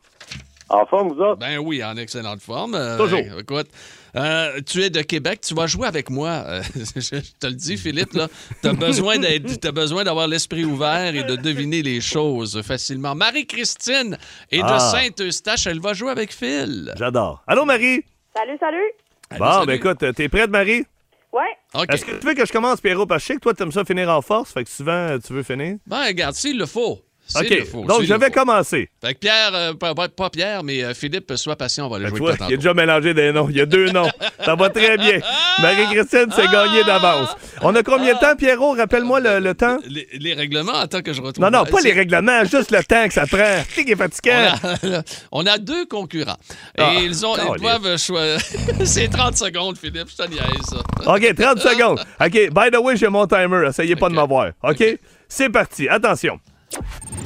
En 0.68 0.84
forme, 0.86 1.10
vous 1.10 1.14
va? 1.14 1.28
autres? 1.30 1.38
Ben 1.38 1.58
oui, 1.58 1.84
en 1.84 1.96
excellente 1.96 2.40
forme. 2.40 2.74
Euh, 2.74 2.96
Toujours. 2.98 3.20
Écoute, 3.38 3.68
euh, 4.16 4.60
tu 4.66 4.82
es 4.82 4.90
de 4.90 5.02
Québec, 5.02 5.40
tu 5.42 5.54
vas 5.54 5.68
jouer 5.68 5.86
avec 5.86 6.10
moi. 6.10 6.30
Euh, 6.30 6.62
je, 6.74 7.00
je 7.00 7.20
te 7.38 7.46
le 7.46 7.52
dis, 7.52 7.76
Philippe, 7.76 8.14
là, 8.14 8.26
t'as 8.60 8.72
besoin 8.72 9.18
d'être, 9.18 9.60
t'as 9.60 9.70
besoin 9.70 10.02
d'avoir 10.02 10.26
l'esprit 10.26 10.64
ouvert 10.64 11.14
et 11.14 11.22
de 11.22 11.36
deviner 11.36 11.82
les 11.82 12.00
choses 12.00 12.60
facilement. 12.62 13.14
Marie-Christine 13.14 14.18
est 14.50 14.58
de 14.58 14.64
Ah. 14.64 14.78
Saint-Eustache, 14.80 15.66
elle 15.68 15.80
va 15.80 15.92
jouer 15.92 16.10
avec 16.10 16.32
Phil. 16.32 16.92
J'adore. 16.96 17.44
Allô, 17.46 17.64
Marie? 17.64 18.02
Salut, 18.34 18.56
salut. 18.58 18.90
Bon, 19.38 19.52
salut. 19.52 19.66
ben 19.66 19.74
écoute, 19.74 20.04
t'es 20.16 20.28
prête, 20.28 20.50
Marie? 20.50 20.84
Ouais. 21.32 21.42
OK. 21.74 21.86
Est-ce 21.92 22.04
que 22.04 22.12
tu 22.18 22.26
veux 22.26 22.34
que 22.34 22.44
je 22.44 22.52
commence, 22.52 22.80
Pierrot? 22.80 23.06
Parce 23.06 23.22
que 23.22 23.28
je 23.28 23.32
sais 23.34 23.34
que 23.36 23.42
toi, 23.42 23.54
t'aimes 23.54 23.72
ça 23.72 23.84
finir 23.84 24.08
en 24.10 24.20
force, 24.22 24.52
fait 24.52 24.64
que 24.64 24.70
souvent, 24.70 25.16
tu 25.24 25.32
veux 25.32 25.42
finir? 25.44 25.76
Ben, 25.86 26.06
regarde, 26.06 26.34
s'il 26.34 26.58
le 26.58 26.66
faut. 26.66 26.98
OK, 27.34 27.48
le 27.48 27.86
donc 27.86 28.02
je 28.02 28.12
vais 28.14 28.30
commencer. 28.30 28.90
Fait 29.00 29.14
que 29.14 29.18
Pierre, 29.20 29.50
euh, 29.54 29.72
pas, 29.74 29.94
pas- 29.94 30.28
Pierre, 30.30 30.62
mais 30.64 30.82
euh, 30.82 30.92
Philippe, 30.92 31.32
sois 31.36 31.56
patient, 31.56 31.86
on 31.86 31.90
va 31.90 31.98
le 31.98 32.10
Ben, 32.10 32.16
jouer 32.16 32.32
à 32.32 32.36
il 32.48 32.54
a 32.54 32.56
déjà 32.56 32.74
mélangé 32.74 33.14
des 33.14 33.32
noms. 33.32 33.48
Il 33.48 33.56
y 33.56 33.60
a 33.60 33.66
deux 33.66 33.90
noms. 33.90 34.10
Ça 34.44 34.54
va 34.54 34.68
très 34.70 34.98
bien. 34.98 35.20
Marie-Christine, 35.60 36.26
c'est 36.34 36.50
gagné 36.50 36.84
d'avance. 36.84 37.30
On 37.62 37.74
a 37.74 37.82
combien 37.82 38.14
de 38.14 38.18
temps, 38.18 38.36
Pierrot? 38.36 38.74
Rappelle-moi 38.74 39.20
le, 39.20 39.38
le 39.40 39.54
temps. 39.54 39.78
Les, 39.88 40.06
les 40.12 40.34
règlements, 40.34 40.74
attends 40.74 41.00
que 41.00 41.12
je 41.12 41.22
retrouve. 41.22 41.42
Non, 41.44 41.50
non, 41.50 41.64
pas 41.64 41.78
C'est- 41.80 41.88
les 41.88 41.94
règlements, 41.94 42.44
juste 42.44 42.70
le 42.70 42.82
temps 42.84 43.06
que 43.06 43.14
ça 43.14 43.26
prend. 43.26 43.62
Qui 43.74 43.90
est 43.92 43.96
fatigant. 43.96 44.54
On 44.82 44.92
a, 44.92 45.02
on 45.32 45.46
a 45.46 45.58
deux 45.58 45.86
concurrents. 45.86 46.36
Ah, 46.76 46.94
et 46.94 47.04
ils, 47.04 47.24
ont, 47.24 47.34
ils 47.54 47.60
doivent 47.60 47.96
choisir. 47.98 48.38
c'est 48.84 49.08
30 49.08 49.36
secondes, 49.36 49.78
Philippe, 49.78 50.08
je 50.10 50.22
te 50.22 50.28
niaise, 50.28 50.42
ça. 50.68 51.14
OK, 51.14 51.34
30 51.34 51.58
secondes. 51.60 52.00
OK, 52.20 52.50
by 52.50 52.70
the 52.70 52.78
way, 52.78 52.96
j'ai 52.96 53.08
mon 53.08 53.26
timer. 53.26 53.68
Essayez 53.68 53.96
pas 53.96 54.08
de 54.08 54.14
m'avoir. 54.14 54.50
OK? 54.62 54.82
C'est 55.28 55.48
parti. 55.48 55.88
Attention. 55.88 56.38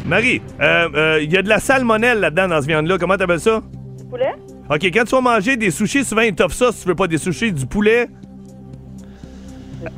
Marie, 0.04 0.40
euh, 0.60 0.88
euh, 0.94 1.20
il 1.22 1.32
y 1.32 1.36
a 1.36 1.42
de 1.42 1.48
la 1.48 1.58
salmonelle 1.58 2.20
là-dedans 2.20 2.48
dans 2.48 2.60
cette 2.60 2.68
viande-là. 2.68 2.96
Comment 2.98 3.16
t'appelles 3.16 3.40
ça? 3.40 3.62
Poulet? 4.10 4.34
OK, 4.70 4.84
quand 4.84 5.04
tu 5.04 5.14
vas 5.14 5.20
manger 5.20 5.56
des 5.56 5.70
sushis, 5.70 6.04
souvent 6.04 6.22
ils 6.22 6.34
t'offrent 6.34 6.54
ça 6.54 6.72
si 6.72 6.82
tu 6.82 6.88
veux 6.88 6.94
pas 6.94 7.06
des 7.06 7.18
sushis, 7.18 7.52
du 7.52 7.66
poulet 7.66 8.08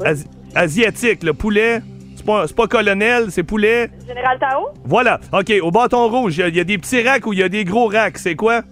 Asi- 0.04 0.26
asiatique, 0.54 1.22
le 1.22 1.32
poulet. 1.34 1.80
C'est 2.16 2.24
pas, 2.26 2.46
c'est 2.46 2.56
pas 2.56 2.66
colonel, 2.66 3.26
c'est 3.30 3.42
poulet. 3.44 3.90
Général 4.06 4.38
Tao, 4.38 4.68
Voilà. 4.84 5.20
OK, 5.32 5.52
au 5.62 5.70
bâton 5.70 6.08
rouge, 6.08 6.36
il 6.36 6.40
y 6.40 6.42
a- 6.42 6.48
il 6.48 6.56
y, 6.56 6.60
a 6.60 6.64
des 6.64 6.76
petits 6.78 7.02
racks 7.02 7.26
ou 7.26 7.32
il 7.32 7.38
y 7.38 7.42
a 7.42 7.48
des 7.48 7.64
gros 7.64 7.86
racks. 7.88 8.18
C'est 8.18 8.34
quoi? 8.34 8.62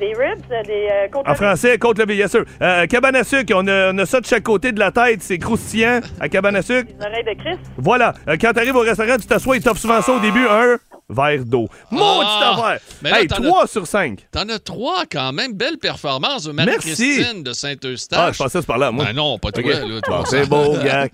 Des 0.00 0.14
ribs, 0.14 0.66
des 0.66 0.88
euh, 0.90 1.08
côtes 1.08 1.28
En 1.28 1.34
français, 1.34 1.78
côte 1.78 1.98
levée, 1.98 2.16
bien 2.16 2.26
sûr. 2.26 2.44
Euh, 2.60 2.86
cabane 2.86 3.14
à 3.16 3.22
sucre, 3.22 3.52
on 3.54 3.68
a, 3.68 3.92
on 3.92 3.98
a 3.98 4.06
ça 4.06 4.20
de 4.20 4.26
chaque 4.26 4.42
côté 4.42 4.72
de 4.72 4.80
la 4.80 4.90
tête, 4.90 5.22
c'est 5.22 5.38
croustillant 5.38 6.00
à 6.18 6.28
cabane 6.28 6.56
à 6.56 6.62
sucre. 6.62 6.90
des 6.92 7.06
oreilles 7.06 7.24
de 7.24 7.40
Christ. 7.40 7.60
Voilà. 7.76 8.14
Euh, 8.26 8.36
quand 8.40 8.52
t'arrives 8.52 8.74
au 8.74 8.80
restaurant, 8.80 9.16
tu 9.20 9.26
t'assois, 9.26 9.56
ils 9.56 9.62
t'offrent 9.62 9.80
souvent 9.80 10.00
ça 10.00 10.12
au 10.12 10.18
début, 10.18 10.46
un 10.48 10.78
verre 11.10 11.44
d'eau. 11.44 11.68
Maudite 11.90 12.26
Ah! 12.26 12.56
affaire! 13.02 13.16
Hey, 13.18 13.26
t'en 13.26 13.42
3 13.42 13.66
sur 13.66 13.86
5. 13.86 14.26
T'en 14.30 14.48
as 14.48 14.58
trois 14.58 15.04
quand 15.10 15.32
même. 15.32 15.52
Belle 15.54 15.78
performance 15.78 16.44
de. 16.44 16.52
Marie-Christine 16.52 17.42
de 17.42 17.52
Saint-Eustache. 17.52 18.18
Ah, 18.18 18.30
je 18.32 18.38
pensais 18.38 18.60
que 18.60 18.64
par 18.66 18.78
là, 18.78 18.90
moi. 18.90 19.04
Ben 19.06 19.12
non, 19.14 19.38
pas 19.38 19.50
toi. 19.52 19.62
Ok. 19.64 19.70
là, 19.70 20.00
toi, 20.02 20.18
Bon, 20.18 20.24
c'est 20.24 20.48
beau, 20.48 20.76
gars. 20.84 21.08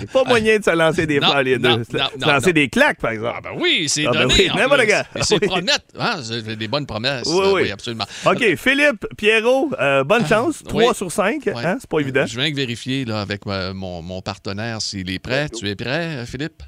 Il 0.00 0.06
pas 0.06 0.24
moyen 0.24 0.58
de 0.58 0.64
se 0.64 0.70
lancer 0.70 1.06
des 1.06 1.18
fleurs, 1.18 1.42
les 1.42 1.58
deux. 1.58 1.84
Se- 1.84 2.24
lancer 2.26 2.52
des 2.52 2.68
claques, 2.68 2.98
par 3.00 3.10
exemple. 3.12 3.34
Ah 3.38 3.40
ben 3.42 3.50
oui, 3.60 3.86
c'est 3.88 4.06
Ah 4.06 4.10
ben 4.12 4.20
donné. 4.22 4.34
oui, 4.38 4.50
en 4.50 4.56
n'importe 4.56 4.80
plus. 4.80 4.88
quoi. 4.88 5.02
Et 5.16 5.22
c'est 5.22 5.34
Oui. 5.42 5.46
promettre. 5.48 5.84
Hein, 5.98 6.16
c'est 6.22 6.56
des 6.56 6.68
bonnes 6.68 6.86
promesses. 6.86 7.26
Oui, 7.26 7.40
Euh, 7.44 7.52
oui. 7.52 7.70
absolument. 7.70 8.04
OK, 8.26 8.56
Philippe, 8.56 9.06
Pierrot, 9.16 9.70
euh, 9.80 10.04
bonne 10.04 10.26
chance. 10.26 10.62
3 10.66 10.88
oui. 10.90 10.94
sur 10.94 11.10
5. 11.12 11.42
Ouais. 11.46 11.52
Hein? 11.64 11.76
C'est 11.80 11.88
pas 11.90 11.98
évident. 12.00 12.24
Je 12.26 12.38
viens 12.38 12.50
de 12.50 12.56
vérifier 12.56 13.04
là, 13.04 13.20
avec 13.20 13.42
euh, 13.46 13.72
mon, 13.74 14.02
mon 14.02 14.20
partenaire 14.22 14.80
s'il 14.80 15.10
est 15.10 15.18
prêt. 15.18 15.48
Tu 15.48 15.68
es 15.68 15.74
prêt, 15.74 15.88
euh, 16.18 16.26
Philippe? 16.26 16.62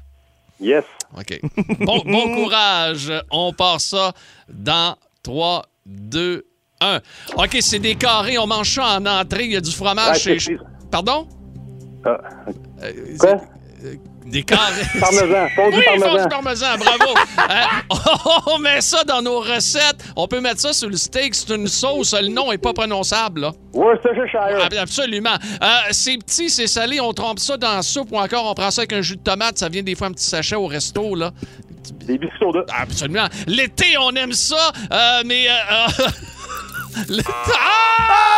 Yes. 0.59 0.83
OK. 1.17 1.39
Bon, 1.81 2.01
bon 2.05 2.35
courage. 2.35 3.11
On 3.31 3.51
part 3.53 3.81
ça 3.81 4.13
dans 4.49 4.95
3, 5.23 5.63
2, 5.85 6.45
1. 6.81 7.01
OK, 7.37 7.57
c'est 7.61 7.79
des 7.79 7.95
carrés. 7.95 8.37
On 8.37 8.47
mange 8.47 8.73
ça 8.73 8.97
en 8.97 9.05
entrée. 9.05 9.45
Il 9.45 9.51
y 9.51 9.55
a 9.55 9.61
du 9.61 9.71
fromage. 9.71 10.07
Ah, 10.11 10.13
chez- 10.37 10.57
Pardon? 10.91 11.27
Ah, 12.05 12.17
Euh, 12.83 13.17
Quoi? 13.19 13.41
Des 14.25 14.43
carrés. 14.43 14.81
Parmesan, 14.99 15.47
fondu 15.55 15.77
Oui, 15.77 15.83
parmesan. 15.85 16.29
parmesan, 16.29 16.77
bravo. 16.79 17.13
Euh, 17.49 18.43
on 18.55 18.59
met 18.59 18.81
ça 18.81 19.03
dans 19.03 19.21
nos 19.21 19.39
recettes. 19.39 20.03
On 20.15 20.27
peut 20.27 20.41
mettre 20.41 20.59
ça 20.61 20.73
sur 20.73 20.89
le 20.89 20.97
steak. 20.97 21.35
C'est 21.35 21.53
une 21.55 21.67
sauce. 21.67 22.13
Le 22.19 22.29
nom 22.29 22.51
est 22.51 22.57
pas 22.57 22.73
prononçable, 22.73 23.41
là. 23.41 23.51
Worcestershire. 23.73 24.63
Ab- 24.65 24.73
Absolument. 24.73 25.35
Euh, 25.61 25.67
c'est 25.91 26.17
petit, 26.17 26.49
c'est 26.49 26.65
salé. 26.67 26.99
On 26.99 27.13
trempe 27.13 27.37
ça 27.39 27.55
dans 27.57 27.75
la 27.75 27.81
soupe 27.83 28.09
ou 28.11 28.17
encore 28.17 28.45
on 28.49 28.53
prend 28.55 28.71
ça 28.71 28.81
avec 28.81 28.93
un 28.93 29.01
jus 29.01 29.15
de 29.17 29.21
tomate. 29.21 29.59
Ça 29.59 29.69
vient 29.69 29.83
des 29.83 29.93
fois 29.95 30.07
un 30.07 30.11
petit 30.11 30.25
sachet 30.25 30.55
au 30.55 30.65
resto, 30.67 31.13
là. 31.15 31.31
Des 32.05 32.17
biscuits 32.17 32.39
soda. 32.39 32.61
Absolument. 32.75 33.27
L'été, 33.45 33.95
on 33.99 34.09
aime 34.15 34.33
ça, 34.33 34.71
euh, 34.91 35.21
mais... 35.25 35.45
Le- 37.09 37.21
Ah! 37.27 38.34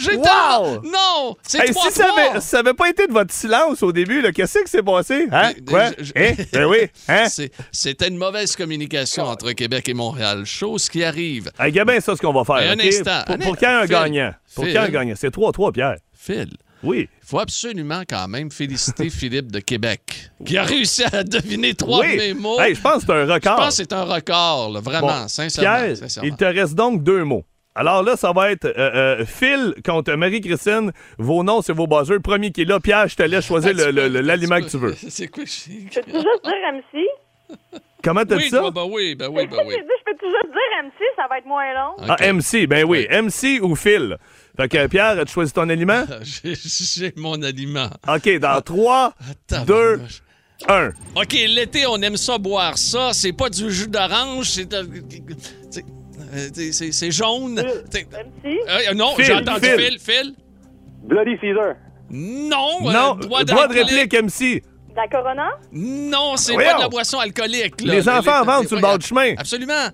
J'ai 0.00 0.16
Wow! 0.16 0.80
Non! 0.82 1.36
C'est 1.42 1.60
Hey, 1.60 1.74
si 1.74 1.90
ça 1.92 2.06
avait, 2.16 2.40
ça 2.40 2.58
avait 2.60 2.74
pas 2.74 2.88
été 2.88 3.06
de 3.06 3.12
votre 3.12 3.32
silence 3.32 3.82
au 3.82 3.92
début, 3.92 4.22
qu'est-ce 4.32 4.58
qui 4.60 4.70
s'est 4.70 4.82
passé? 4.82 5.26
Hein? 5.30 5.52
Quoi? 5.68 5.90
je- 5.98 6.04
je- 6.04 6.12
Hein? 6.16 6.34
Ben 6.52 6.64
oui. 6.66 6.78
Hein? 7.08 7.28
C'est- 7.28 7.52
C'était 7.70 8.08
une 8.08 8.16
mauvaise 8.16 8.56
communication 8.56 9.24
entre 9.24 9.52
Québec 9.52 9.88
et 9.88 9.94
Montréal. 9.94 10.44
Chose 10.46 10.88
qui 10.88 11.04
arrive. 11.04 11.50
Hey, 11.58 11.72
Gabin, 11.72 12.00
ça, 12.00 12.16
ce 12.16 12.20
qu'on 12.22 12.32
va 12.32 12.44
faire. 12.44 12.70
Un 12.72 12.78
instant. 12.80 13.22
Pour, 13.26 13.38
pour 13.38 13.56
qu'il 13.56 13.68
y 13.68 13.70
ait 13.70 13.74
un 13.74 13.80
Phil. 13.82 13.90
gagnant? 13.90 14.34
Pour 14.54 14.64
qu'il 14.64 14.72
y 14.72 14.76
ait 14.76 14.78
un 14.80 14.88
gagnant? 14.88 15.14
C'est 15.16 15.30
3-3, 15.34 15.72
Pierre. 15.72 15.96
Phil, 16.12 16.50
Oui. 16.82 17.08
il 17.22 17.26
faut 17.26 17.38
absolument 17.38 18.02
quand 18.08 18.28
même 18.28 18.50
féliciter 18.50 19.08
Philippe 19.10 19.50
de 19.50 19.60
Québec, 19.60 20.30
qui 20.44 20.58
a 20.58 20.62
réussi 20.64 21.02
à 21.10 21.22
deviner 21.24 21.74
trois 21.74 22.02
de 22.06 22.16
mes 22.16 22.34
mots. 22.34 22.60
Hey, 22.60 22.74
je 22.74 22.80
pense 22.80 23.04
que 23.04 23.06
c'est 23.06 23.12
un 23.12 23.26
Je 23.26 23.32
record. 23.32 23.56
pense 23.56 23.68
que 23.68 23.74
c'est 23.76 23.92
un 23.94 24.04
record, 24.04 24.70
là, 24.72 24.80
vraiment, 24.80 25.22
Bon, 25.22 25.28
sincèrement. 25.28 25.78
Pierre, 25.86 25.96
sincèrement. 25.96 26.28
il 26.28 26.36
te 26.36 26.44
reste 26.44 26.74
donc 26.74 27.02
deux 27.02 27.24
mots. 27.24 27.44
Alors 27.80 28.02
là, 28.02 28.14
ça 28.14 28.30
va 28.32 28.50
être 28.52 28.66
euh, 28.66 28.72
euh, 29.20 29.24
Phil 29.24 29.74
contre 29.86 30.12
Marie-Christine. 30.12 30.92
Vos 31.16 31.42
noms, 31.42 31.62
c'est 31.62 31.72
vos 31.72 31.86
buzzers. 31.86 32.12
Le 32.16 32.20
premier 32.20 32.52
qui 32.52 32.60
est 32.60 32.64
là, 32.66 32.78
Pierre, 32.78 33.08
je 33.08 33.16
te 33.16 33.22
laisse 33.22 33.46
choisir 33.46 33.72
l'aliment 33.74 34.60
que 34.60 34.68
tu 34.68 34.76
veux. 34.76 34.94
C'est 35.08 35.28
quoi? 35.28 35.44
je- 35.46 35.70
Peux-tu 35.94 36.12
juste 36.12 36.44
dire 36.44 36.72
MC? 36.74 37.56
Comment 38.04 38.22
t'as 38.26 38.36
Oui, 38.36 38.42
dit 38.44 38.50
ça? 38.50 38.60
bah, 38.60 38.70
bah 38.70 38.84
oui, 38.84 39.14
ben 39.14 39.28
oui, 39.32 39.46
ben 39.46 39.56
oui. 39.66 39.74
Je 39.78 40.04
peux-tu 40.12 40.26
juste 40.26 40.52
dire 40.52 40.84
MC? 40.84 41.04
Ça 41.16 41.22
va 41.30 41.38
être 41.38 41.46
moins 41.46 41.72
long. 41.72 41.96
Ah. 42.06 42.32
MC, 42.32 42.66
ben 42.66 42.84
oui. 42.84 43.06
MC 43.10 43.60
ou 43.62 43.74
Phil? 43.74 44.18
Fait 44.58 44.68
que 44.68 44.86
Pierre, 44.86 45.24
tu 45.24 45.32
choisis 45.32 45.54
ton 45.54 45.66
aliment? 45.70 46.04
J'ai- 46.22 47.14
mon 47.16 47.42
aliment. 47.42 47.88
OK, 48.06 48.38
dans 48.40 48.60
3, 48.60 49.14
Attends, 49.50 49.64
2, 49.64 49.96
vache. 49.96 50.22
1. 50.68 50.88
OK, 51.16 51.32
l'été, 51.48 51.86
on 51.86 51.96
aime 52.02 52.18
ça 52.18 52.36
boire 52.36 52.76
ça. 52.76 53.14
C'est 53.14 53.32
pas 53.32 53.48
du 53.48 53.70
jus 53.70 53.88
d'orange, 53.88 54.50
c'est... 54.50 54.68
euh, 56.32 56.48
c'est- 56.72 57.06
euh, 57.06 57.10
jaune. 57.10 57.58
MC? 57.58 58.06
Euh, 58.68 58.94
non, 58.94 59.14
Phil, 59.16 59.24
j'ai 59.24 59.34
entendu 59.34 59.60
Phil. 59.66 59.78
Phil. 59.78 59.98
Phil? 59.98 60.34
Bloody 61.04 61.36
Caesar. 61.40 61.74
Non. 62.10 62.88
euh, 62.88 62.92
Non, 62.92 63.14
droit 63.14 63.44
droit 63.44 63.68
de 63.68 63.74
réplique, 63.74 64.12
MC. 64.14 64.62
La 64.96 65.06
Corona? 65.08 65.50
Non, 65.72 66.36
c'est 66.36 66.52
Voyons. 66.52 66.70
pas 66.70 66.76
de 66.78 66.82
la 66.82 66.88
boisson 66.88 67.18
alcoolique. 67.20 67.80
là. 67.82 67.94
Les 67.94 68.08
enfants 68.08 68.42
vendent 68.44 68.66
sur 68.66 68.76
le 68.76 68.82
bord 68.82 68.98
du 68.98 69.06
chemin. 69.06 69.34
Absolument. 69.38 69.88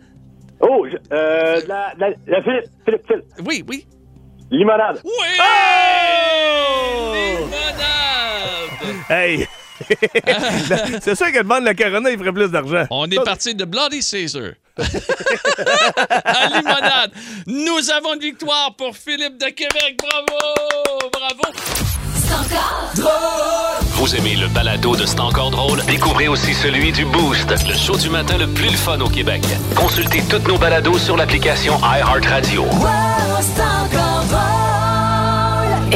Oh, 0.60 0.86
je- 0.90 0.96
euh, 1.14 1.60
la, 1.68 1.92
la, 1.98 2.08
la 2.26 2.42
Philippe, 2.42 2.64
Philippe, 2.84 3.02
Philippe. 3.06 3.24
Oui, 3.46 3.62
oui. 3.68 3.86
Limonade. 4.50 5.00
Oui! 5.04 5.10
Oh! 5.38 7.12
Limonade! 7.14 9.10
Hey! 9.10 9.46
c'est 11.02 11.14
sûr 11.14 11.32
que 11.32 11.42
de 11.42 11.46
vendre 11.46 11.64
la 11.64 11.74
Corona, 11.74 12.10
il 12.10 12.18
ferait 12.18 12.32
plus 12.32 12.50
d'argent. 12.50 12.84
On 12.90 13.10
est 13.10 13.22
parti 13.24 13.54
de 13.54 13.64
Bloody 13.64 14.02
Caesar. 14.02 14.52
à 14.78 16.46
limonade. 16.48 17.12
Nous 17.46 17.90
avons 17.90 18.14
une 18.14 18.20
victoire 18.20 18.74
pour 18.76 18.96
Philippe 18.96 19.38
de 19.38 19.46
Québec. 19.46 19.98
Bravo! 19.98 21.10
Bravo! 21.12 21.76
Vous 23.92 24.14
aimez 24.14 24.36
le 24.36 24.48
balado 24.48 24.94
de 24.96 25.06
C'est 25.06 25.20
encore 25.20 25.50
drôle? 25.50 25.82
Découvrez 25.86 26.28
aussi 26.28 26.54
celui 26.54 26.92
du 26.92 27.04
Boost, 27.04 27.50
le 27.66 27.74
show 27.74 27.96
du 27.96 28.10
matin 28.10 28.36
le 28.36 28.46
plus 28.46 28.70
le 28.70 28.76
fun 28.76 29.00
au 29.00 29.08
Québec. 29.08 29.42
Consultez 29.74 30.22
toutes 30.28 30.46
nos 30.46 30.58
balados 30.58 30.98
sur 30.98 31.16
l'application 31.16 31.78
iHeartRadio. 31.78 32.64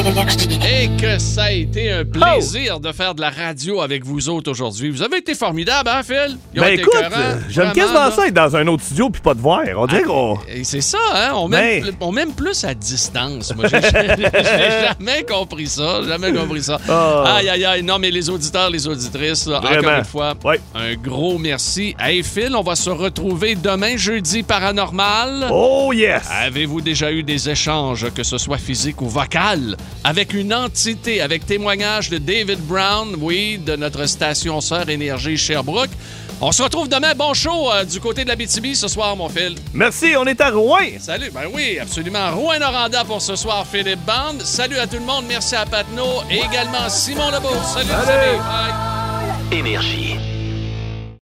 Et 0.03 0.89
que 0.99 1.19
ça 1.19 1.43
a 1.43 1.51
été 1.51 1.91
un 1.91 2.03
plaisir 2.03 2.79
de 2.79 2.91
faire 2.91 3.13
de 3.13 3.21
la 3.21 3.29
radio 3.29 3.81
avec 3.81 4.03
vous 4.03 4.29
autres 4.29 4.49
aujourd'hui. 4.49 4.89
Vous 4.89 5.03
avez 5.03 5.17
été 5.17 5.35
formidables, 5.35 5.87
hein, 5.87 6.01
Phil? 6.01 6.37
Ils 6.55 6.59
Ben 6.59 6.79
écoute, 6.79 6.91
euh, 6.95 7.35
j'aime 7.49 7.71
quasiment. 7.71 7.99
Ah, 8.01 8.11
ça 8.11 8.25
être 8.25 8.33
dans 8.33 8.55
un 8.55 8.65
autre 8.65 8.81
studio 8.81 9.11
puis 9.11 9.21
pas 9.21 9.35
te 9.35 9.39
voir. 9.39 9.61
On 9.77 9.85
dirait 9.85 10.01
qu'on. 10.01 10.39
Et 10.47 10.63
c'est 10.63 10.81
ça, 10.81 10.97
hein? 11.13 11.33
On 11.35 11.47
m'aime, 11.47 11.83
Ben. 11.83 11.93
on 11.99 12.11
m'aime 12.11 12.33
plus 12.33 12.63
à 12.63 12.73
distance. 12.73 13.55
Moi, 13.55 13.67
j'ai, 13.71 13.79
jamais 13.79 15.23
compris 15.23 15.67
ça. 15.67 16.01
Jamais 16.07 16.33
compris 16.33 16.63
ça. 16.63 16.79
Ah. 16.89 17.35
Aïe, 17.35 17.49
aïe, 17.49 17.65
aïe. 17.65 17.83
Non, 17.83 17.99
mais 17.99 18.09
les 18.09 18.27
auditeurs, 18.27 18.71
les 18.71 18.87
auditrices, 18.87 19.45
encore 19.45 19.71
une 19.71 20.03
fois, 20.03 20.33
un 20.73 20.95
gros 20.95 21.37
merci. 21.37 21.95
Hey, 21.99 22.23
Phil, 22.23 22.55
on 22.55 22.63
va 22.63 22.75
se 22.75 22.89
retrouver 22.89 23.53
demain, 23.53 23.97
jeudi 23.97 24.41
paranormal. 24.41 25.47
Oh 25.51 25.91
yes! 25.93 26.23
Avez-vous 26.31 26.81
déjà 26.81 27.11
eu 27.11 27.21
des 27.21 27.49
échanges, 27.49 28.07
que 28.15 28.23
ce 28.23 28.39
soit 28.39 28.57
physique 28.57 28.99
ou 29.03 29.07
vocal, 29.07 29.77
avec 30.03 30.33
une 30.33 30.53
entité, 30.53 31.21
avec 31.21 31.45
témoignage 31.45 32.09
de 32.09 32.17
David 32.17 32.59
Brown, 32.61 33.15
oui, 33.19 33.57
de 33.57 33.75
notre 33.75 34.05
station 34.05 34.61
sœur 34.61 34.89
Énergie 34.89 35.37
Sherbrooke? 35.37 35.91
On 36.43 36.51
se 36.51 36.63
retrouve 36.63 36.89
demain. 36.89 37.13
Bon 37.15 37.35
show 37.35 37.71
euh, 37.71 37.83
du 37.83 37.99
côté 37.99 38.23
de 38.23 38.29
la 38.29 38.35
BTB 38.35 38.73
ce 38.73 38.87
soir, 38.87 39.15
mon 39.15 39.29
Phil. 39.29 39.55
Merci, 39.73 40.13
on 40.17 40.25
est 40.25 40.41
à 40.41 40.49
Rouen. 40.49 40.97
Salut, 40.99 41.29
ben 41.31 41.43
oui, 41.53 41.77
absolument. 41.79 42.31
Rouen 42.35 42.57
Noranda 42.59 43.03
pour 43.03 43.21
ce 43.21 43.35
soir, 43.35 43.65
Philippe 43.71 44.03
Band. 44.05 44.43
Salut 44.43 44.79
à 44.79 44.87
tout 44.87 44.97
le 44.97 45.05
monde, 45.05 45.25
merci 45.27 45.55
à 45.55 45.65
Patno 45.65 46.23
et 46.31 46.37
également 46.37 46.89
Simon 46.89 47.29
Lebeau. 47.29 47.49
Salut, 47.71 47.89
les 47.89 48.11
amis. 48.11 48.39
Bye. 48.39 49.59
Énergie. 49.59 50.30